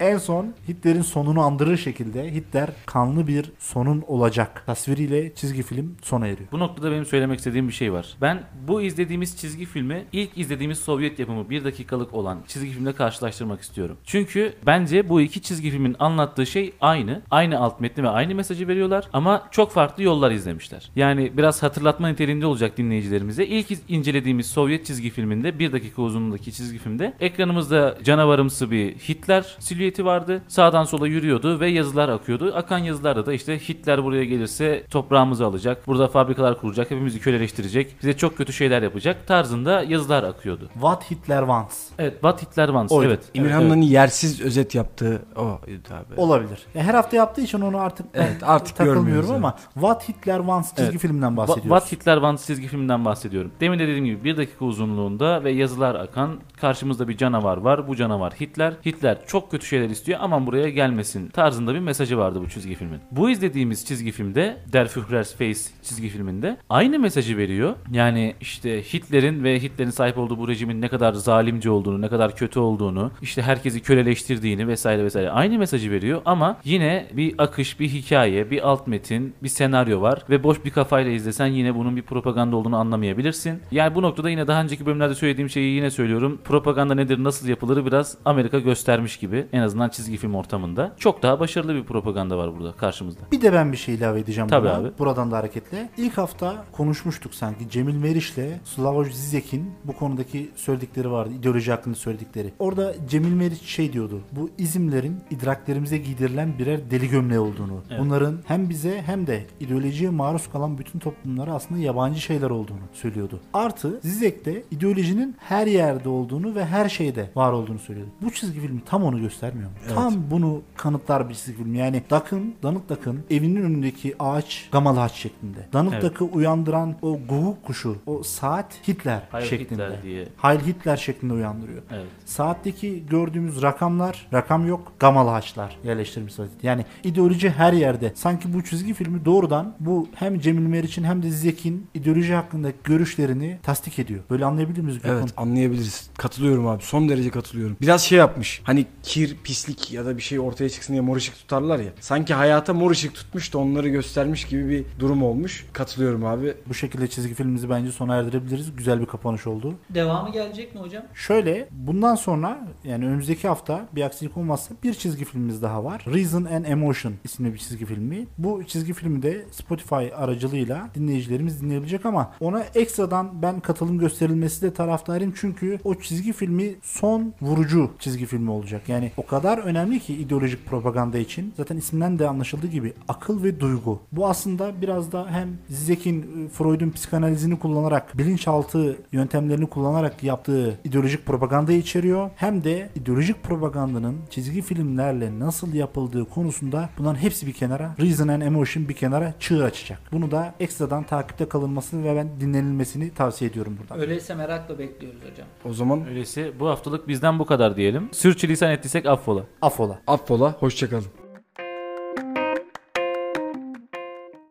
En 0.00 0.18
son 0.18 0.54
Hitler'in 0.68 1.02
sonunu 1.02 1.40
andırır 1.40 1.76
şekilde 1.76 2.34
Hitler 2.34 2.70
kanlı 2.86 3.26
bir 3.26 3.52
sonun 3.58 4.04
olacak 4.06 4.62
tasviriyle 4.66 5.34
çizgi 5.34 5.62
film 5.62 5.96
sona 6.02 6.26
eriyor. 6.26 6.48
Bu 6.52 6.58
noktada 6.58 6.90
benim 6.90 7.06
söylemek 7.06 7.38
istediğim 7.38 7.68
bir 7.68 7.72
şey 7.72 7.92
var. 7.92 8.06
Ben 8.20 8.42
bu 8.68 8.82
izlediğimiz 8.82 9.36
çizgi 9.36 9.64
filmi 9.64 10.04
ilk 10.12 10.38
izlediğimiz 10.38 10.78
Sovyet 10.78 11.18
yapımı 11.18 11.50
bir 11.50 11.64
dakikalık 11.64 12.14
olan 12.14 12.38
çizgi 12.46 12.70
filmle 12.70 12.92
karşılaştırmak 12.92 13.60
istiyorum. 13.60 13.96
Çünkü 14.04 14.52
bence 14.66 15.08
bu 15.08 15.20
iki 15.20 15.42
çizgi 15.42 15.70
filmin 15.70 15.96
anlattığı 15.98 16.46
şey 16.46 16.72
aynı. 16.80 17.22
Aynı 17.30 17.58
alt 17.58 17.80
metni 17.80 18.02
ve 18.04 18.08
aynı 18.08 18.34
mesajı 18.34 18.68
veriyorlar 18.68 19.08
ama 19.12 19.48
çok 19.50 19.72
farklı 19.72 20.02
yollar 20.02 20.30
izlemişler. 20.30 20.90
Yani 20.96 21.32
biraz 21.36 21.62
hatırlatma 21.62 22.08
niteliğinde 22.08 22.46
olacak 22.46 22.76
dinleyicilerimize. 22.76 23.46
İlk 23.46 23.70
iz- 23.70 23.82
incelediğimiz 23.88 24.46
Sovyet 24.46 24.86
çizgi 24.86 25.10
filminde 25.10 25.58
bir 25.58 25.72
dakika 25.72 26.02
uzunluğundaki 26.02 26.52
çizgi 26.52 26.78
filmde 26.78 27.14
ekranımızda 27.20 27.98
canavarımsı 28.04 28.70
bir 28.70 28.94
Hitler 28.94 29.56
silüeti 29.58 29.87
vardı. 29.96 30.42
Sağdan 30.48 30.84
sola 30.84 31.06
yürüyordu 31.06 31.60
ve 31.60 31.68
yazılar 31.68 32.08
akıyordu. 32.08 32.52
Akan 32.54 32.78
yazılarda 32.78 33.26
da 33.26 33.32
işte 33.32 33.58
Hitler 33.58 34.04
buraya 34.04 34.24
gelirse 34.24 34.84
toprağımızı 34.90 35.46
alacak. 35.46 35.86
Burada 35.86 36.08
fabrikalar 36.08 36.60
kuracak. 36.60 36.90
Hepimizi 36.90 37.20
köleleştirecek. 37.20 37.96
Bize 38.02 38.16
çok 38.16 38.36
kötü 38.36 38.52
şeyler 38.52 38.82
yapacak. 38.82 39.26
Tarzında 39.26 39.82
yazılar 39.82 40.22
akıyordu. 40.22 40.68
What 40.72 41.10
Hitler 41.10 41.40
Wants 41.40 41.88
Evet, 41.98 42.12
What 42.12 42.42
Hitler 42.42 42.66
Wants. 42.66 42.92
Oydu. 42.92 43.08
Evet. 43.08 43.20
İmirhan'ın 43.34 43.82
evet, 43.82 43.90
yersiz 43.90 44.40
özet 44.40 44.74
yaptığı 44.74 45.22
o 45.36 45.40
abi. 45.42 46.20
olabilir. 46.20 46.66
Ya 46.74 46.82
her 46.82 46.94
hafta 46.94 47.16
yaptığı 47.16 47.40
için 47.40 47.60
onu 47.60 47.78
artık 47.78 48.14
ben 48.14 48.22
Evet, 48.22 48.42
artık 48.42 48.76
takılmıyorum 48.76 49.30
ama 49.30 49.56
What 49.74 50.08
Hitler 50.08 50.38
Wants 50.38 50.68
çizgi 50.74 50.90
Evet. 50.90 51.00
filmden 51.00 51.36
bahsediyoruz. 51.36 51.68
What 51.68 51.92
Hitler 51.92 52.14
Wants 52.14 52.46
çizgi 52.46 52.68
filminden 52.68 53.04
bahsediyorum. 53.04 53.50
Demin 53.60 53.78
de 53.78 53.82
dediğim 53.82 54.04
gibi 54.04 54.24
bir 54.24 54.36
dakika 54.36 54.64
uzunluğunda 54.64 55.44
ve 55.44 55.50
yazılar 55.52 55.94
akan 55.94 56.36
karşımızda 56.60 57.08
bir 57.08 57.16
canavar 57.16 57.56
var. 57.56 57.88
Bu 57.88 57.96
canavar 57.96 58.32
Hitler. 58.32 58.74
Hitler 58.86 59.18
çok 59.26 59.50
kötü 59.50 59.66
şeyler 59.78 59.90
istiyor 59.90 60.18
aman 60.22 60.46
buraya 60.46 60.70
gelmesin 60.70 61.28
tarzında 61.28 61.74
bir 61.74 61.78
mesajı 61.78 62.18
vardı 62.18 62.40
bu 62.44 62.48
çizgi 62.48 62.74
filmin. 62.74 62.98
Bu 63.10 63.30
izlediğimiz 63.30 63.86
çizgi 63.86 64.12
filmde 64.12 64.56
Der 64.72 64.88
Führer's 64.88 65.34
Face 65.34 65.60
çizgi 65.82 66.08
filminde 66.08 66.56
aynı 66.70 66.98
mesajı 66.98 67.36
veriyor. 67.36 67.74
Yani 67.92 68.34
işte 68.40 68.82
Hitler'in 68.82 69.44
ve 69.44 69.62
Hitler'in 69.62 69.90
sahip 69.90 70.18
olduğu 70.18 70.38
bu 70.38 70.48
rejimin 70.48 70.80
ne 70.80 70.88
kadar 70.88 71.12
zalimce 71.12 71.70
olduğunu, 71.70 72.00
ne 72.00 72.08
kadar 72.08 72.36
kötü 72.36 72.60
olduğunu, 72.60 73.10
işte 73.22 73.42
herkesi 73.42 73.80
köleleştirdiğini 73.82 74.68
vesaire 74.68 75.04
vesaire 75.04 75.30
aynı 75.30 75.58
mesajı 75.58 75.90
veriyor 75.90 76.22
ama 76.24 76.56
yine 76.64 77.06
bir 77.12 77.34
akış, 77.38 77.80
bir 77.80 77.88
hikaye, 77.88 78.50
bir 78.50 78.68
alt 78.68 78.86
metin, 78.86 79.34
bir 79.42 79.48
senaryo 79.48 80.00
var 80.00 80.22
ve 80.30 80.42
boş 80.42 80.64
bir 80.64 80.70
kafayla 80.70 81.12
izlesen 81.12 81.46
yine 81.46 81.74
bunun 81.74 81.96
bir 81.96 82.02
propaganda 82.02 82.56
olduğunu 82.56 82.76
anlamayabilirsin. 82.76 83.60
Yani 83.70 83.94
bu 83.94 84.02
noktada 84.02 84.30
yine 84.30 84.46
daha 84.46 84.62
önceki 84.62 84.86
bölümlerde 84.86 85.14
söylediğim 85.14 85.50
şeyi 85.50 85.74
yine 85.74 85.90
söylüyorum. 85.90 86.40
Propaganda 86.44 86.94
nedir, 86.94 87.24
nasıl 87.24 87.48
yapılır 87.48 87.86
biraz 87.86 88.18
Amerika 88.24 88.58
göstermiş 88.58 89.16
gibi 89.16 89.46
en 89.52 89.60
azından 89.68 89.88
çizgi 89.88 90.16
film 90.16 90.34
ortamında. 90.34 90.92
Çok 90.96 91.22
daha 91.22 91.40
başarılı 91.40 91.74
bir 91.74 91.84
propaganda 91.84 92.38
var 92.38 92.58
burada 92.58 92.72
karşımızda. 92.72 93.20
Bir 93.32 93.40
de 93.42 93.52
ben 93.52 93.72
bir 93.72 93.76
şey 93.76 93.94
ilave 93.94 94.20
edeceğim 94.20 94.48
Tabii 94.48 94.66
buna. 94.68 94.74
abi. 94.76 94.88
Buradan 94.98 95.30
da 95.30 95.36
hareketle. 95.36 95.88
İlk 95.96 96.18
hafta 96.18 96.64
konuşmuştuk 96.72 97.34
sanki. 97.34 97.70
Cemil 97.70 97.94
Meriç'le 97.96 98.60
Slavoj 98.64 99.12
Zizek'in 99.12 99.70
bu 99.84 99.92
konudaki 99.96 100.50
söyledikleri 100.56 101.10
vardı. 101.10 101.32
ideoloji 101.38 101.70
hakkında 101.70 101.94
söyledikleri. 101.94 102.52
Orada 102.58 102.94
Cemil 103.08 103.32
Meriç 103.32 103.62
şey 103.62 103.92
diyordu. 103.92 104.20
Bu 104.32 104.50
izimlerin 104.58 105.16
idraklerimize 105.30 105.98
giydirilen 105.98 106.58
birer 106.58 106.90
deli 106.90 107.08
gömleği 107.08 107.40
olduğunu. 107.40 107.80
Evet. 107.90 108.00
Bunların 108.00 108.38
hem 108.46 108.68
bize 108.68 109.02
hem 109.06 109.26
de 109.26 109.44
ideolojiye 109.60 110.10
maruz 110.10 110.50
kalan 110.52 110.78
bütün 110.78 110.98
toplumlara 110.98 111.52
aslında 111.54 111.80
yabancı 111.80 112.20
şeyler 112.20 112.50
olduğunu 112.50 112.78
söylüyordu. 112.92 113.40
Artı 113.52 114.00
Zizek 114.02 114.44
de 114.44 114.62
ideolojinin 114.70 115.36
her 115.38 115.66
yerde 115.66 116.08
olduğunu 116.08 116.54
ve 116.54 116.64
her 116.64 116.88
şeyde 116.88 117.30
var 117.36 117.52
olduğunu 117.52 117.78
söylüyordu. 117.78 118.10
Bu 118.22 118.30
çizgi 118.30 118.60
film 118.60 118.80
tam 118.86 119.04
onu 119.04 119.20
göstermiyor 119.20 119.57
mu? 119.66 119.94
Tam 119.94 120.14
bunu 120.30 120.62
kanıtlar 120.76 121.28
bir 121.28 121.34
çizgi 121.34 121.52
film. 121.56 121.74
Yani 121.74 122.02
Duck'ın, 122.10 122.54
Donald 122.62 122.88
Duck'ın 122.88 123.24
evinin 123.30 123.62
önündeki 123.62 124.14
ağaç 124.18 124.68
Gamal 124.72 124.96
ağaç 124.96 125.12
şeklinde. 125.12 125.58
Donald 125.72 125.92
Evet. 125.92 126.02
Duck'ı 126.02 126.24
uyandıran 126.24 126.94
o 127.02 127.18
guguk 127.28 127.64
kuşu, 127.64 127.96
o 128.06 128.22
saat 128.22 128.88
Hitler 128.88 129.22
Heil 129.30 129.44
şeklinde. 129.46 129.84
Hitler 129.84 130.02
diye. 130.02 130.28
Heil 130.36 130.60
Hitler 130.60 130.96
şeklinde 130.96 131.32
uyandırıyor. 131.32 131.82
Evet. 131.90 132.06
Saatteki 132.24 133.06
gördüğümüz 133.10 133.62
rakamlar, 133.62 134.26
rakam 134.32 134.66
yok, 134.66 134.92
gamal 134.98 135.34
ağaçlar 135.34 135.78
yerleştirilmiş 135.84 136.38
vaziyette. 136.38 136.66
Yani 136.66 136.84
ideoloji 137.04 137.50
her 137.50 137.72
yerde. 137.72 138.12
Sanki 138.14 138.54
bu 138.54 138.64
çizgi 138.64 138.94
filmi 138.94 139.24
doğrudan 139.24 139.74
bu 139.80 140.08
hem 140.14 140.40
Cemil 140.40 140.66
Meriç'in 140.66 141.04
hem 141.04 141.22
de 141.22 141.30
Zizek'in 141.30 141.86
ideoloji 141.94 142.34
hakkındaki 142.34 142.76
görüşlerini 142.84 143.58
tasdik 143.62 143.98
ediyor. 143.98 144.20
Böyle 144.30 144.44
anlayabilir 144.44 144.80
miyiz? 144.80 144.98
Evet 145.04 145.34
anlayabiliriz. 145.36 146.10
Katılıyorum 146.18 146.66
abi. 146.66 146.82
Son 146.82 147.08
derece 147.08 147.30
katılıyorum. 147.30 147.76
Biraz 147.80 148.02
şey 148.02 148.18
yapmış. 148.18 148.60
Hani 148.64 148.86
kir, 149.02 149.36
pislik 149.48 149.92
ya 149.92 150.06
da 150.06 150.16
bir 150.16 150.22
şey 150.22 150.40
ortaya 150.40 150.68
çıksın 150.68 150.92
diye 150.92 151.00
mor 151.00 151.16
ışık 151.16 151.34
tutarlar 151.34 151.78
ya. 151.78 151.90
Sanki 152.00 152.34
hayata 152.34 152.74
mor 152.74 152.90
ışık 152.90 153.14
tutmuş 153.14 153.52
da 153.54 153.58
onları 153.58 153.88
göstermiş 153.88 154.44
gibi 154.44 154.68
bir 154.68 154.84
durum 154.98 155.22
olmuş. 155.22 155.66
Katılıyorum 155.72 156.24
abi. 156.24 156.54
Bu 156.68 156.74
şekilde 156.74 157.08
çizgi 157.08 157.34
filmimizi 157.34 157.70
bence 157.70 157.92
sona 157.92 158.16
erdirebiliriz. 158.16 158.76
Güzel 158.76 159.00
bir 159.00 159.06
kapanış 159.06 159.46
oldu. 159.46 159.74
Devamı 159.90 160.32
gelecek 160.32 160.74
mi 160.74 160.80
hocam? 160.80 161.02
Şöyle 161.14 161.68
bundan 161.70 162.14
sonra 162.14 162.68
yani 162.84 163.06
önümüzdeki 163.06 163.48
hafta 163.48 163.88
bir 163.92 164.02
aksilik 164.02 164.36
olmazsa 164.36 164.74
bir 164.82 164.94
çizgi 164.94 165.24
filmimiz 165.24 165.62
daha 165.62 165.84
var. 165.84 166.04
Reason 166.14 166.44
and 166.44 166.64
Emotion 166.64 167.14
isimli 167.24 167.52
bir 167.52 167.58
çizgi 167.58 167.86
filmi. 167.86 168.26
Bu 168.38 168.64
çizgi 168.66 168.92
filmi 168.92 169.22
de 169.22 169.44
Spotify 169.50 170.14
aracılığıyla 170.16 170.88
dinleyicilerimiz 170.94 171.62
dinleyebilecek 171.62 172.06
ama 172.06 172.32
ona 172.40 172.60
ekstradan 172.74 173.42
ben 173.42 173.60
katılım 173.60 173.98
gösterilmesi 173.98 174.62
de 174.62 174.74
taraftarıyım 174.74 175.34
çünkü 175.36 175.78
o 175.84 175.94
çizgi 175.94 176.32
filmi 176.32 176.74
son 176.82 177.34
vurucu 177.42 177.90
çizgi 177.98 178.26
filmi 178.26 178.50
olacak. 178.50 178.88
Yani 178.88 179.12
o 179.16 179.26
kadar 179.28 179.58
önemli 179.58 180.00
ki 180.00 180.14
ideolojik 180.14 180.66
propaganda 180.66 181.18
için. 181.18 181.54
Zaten 181.56 181.76
isminden 181.76 182.18
de 182.18 182.28
anlaşıldığı 182.28 182.66
gibi 182.66 182.92
akıl 183.08 183.42
ve 183.42 183.60
duygu. 183.60 184.00
Bu 184.12 184.28
aslında 184.28 184.82
biraz 184.82 185.12
da 185.12 185.26
hem 185.30 185.48
Zizek'in 185.68 186.22
e, 186.22 186.48
Freud'un 186.48 186.90
psikanalizini 186.90 187.58
kullanarak 187.58 188.18
bilinçaltı 188.18 188.96
yöntemlerini 189.12 189.66
kullanarak 189.66 190.22
yaptığı 190.22 190.78
ideolojik 190.84 191.26
propagandayı 191.26 191.78
içeriyor. 191.78 192.30
Hem 192.36 192.64
de 192.64 192.88
ideolojik 192.94 193.42
propagandanın 193.42 194.16
çizgi 194.30 194.62
filmlerle 194.62 195.38
nasıl 195.38 195.74
yapıldığı 195.74 196.24
konusunda 196.24 196.88
bunların 196.98 197.22
hepsi 197.22 197.46
bir 197.46 197.52
kenara 197.52 197.94
Reason 198.00 198.28
and 198.28 198.42
Emotion 198.42 198.88
bir 198.88 198.94
kenara 198.94 199.34
çığır 199.40 199.62
açacak. 199.62 199.98
Bunu 200.12 200.30
da 200.30 200.54
ekstradan 200.60 201.04
takipte 201.04 201.48
kalınmasını 201.48 202.04
ve 202.04 202.16
ben 202.16 202.40
dinlenilmesini 202.40 203.10
tavsiye 203.14 203.50
ediyorum 203.50 203.78
buradan. 203.80 204.00
Öyleyse 204.00 204.34
merakla 204.34 204.78
bekliyoruz 204.78 205.20
hocam. 205.30 205.46
O 205.64 205.72
zaman 205.72 206.08
Öyleyse 206.08 206.52
bu 206.60 206.68
haftalık 206.68 207.08
bizden 207.08 207.38
bu 207.38 207.46
kadar 207.46 207.76
diyelim. 207.76 208.08
Sürçülisan 208.12 208.70
ettiysek 208.70 209.06
affola. 209.18 209.44
Afola. 209.62 209.98
affola. 210.06 210.54
Hoşçakalın. 210.60 211.04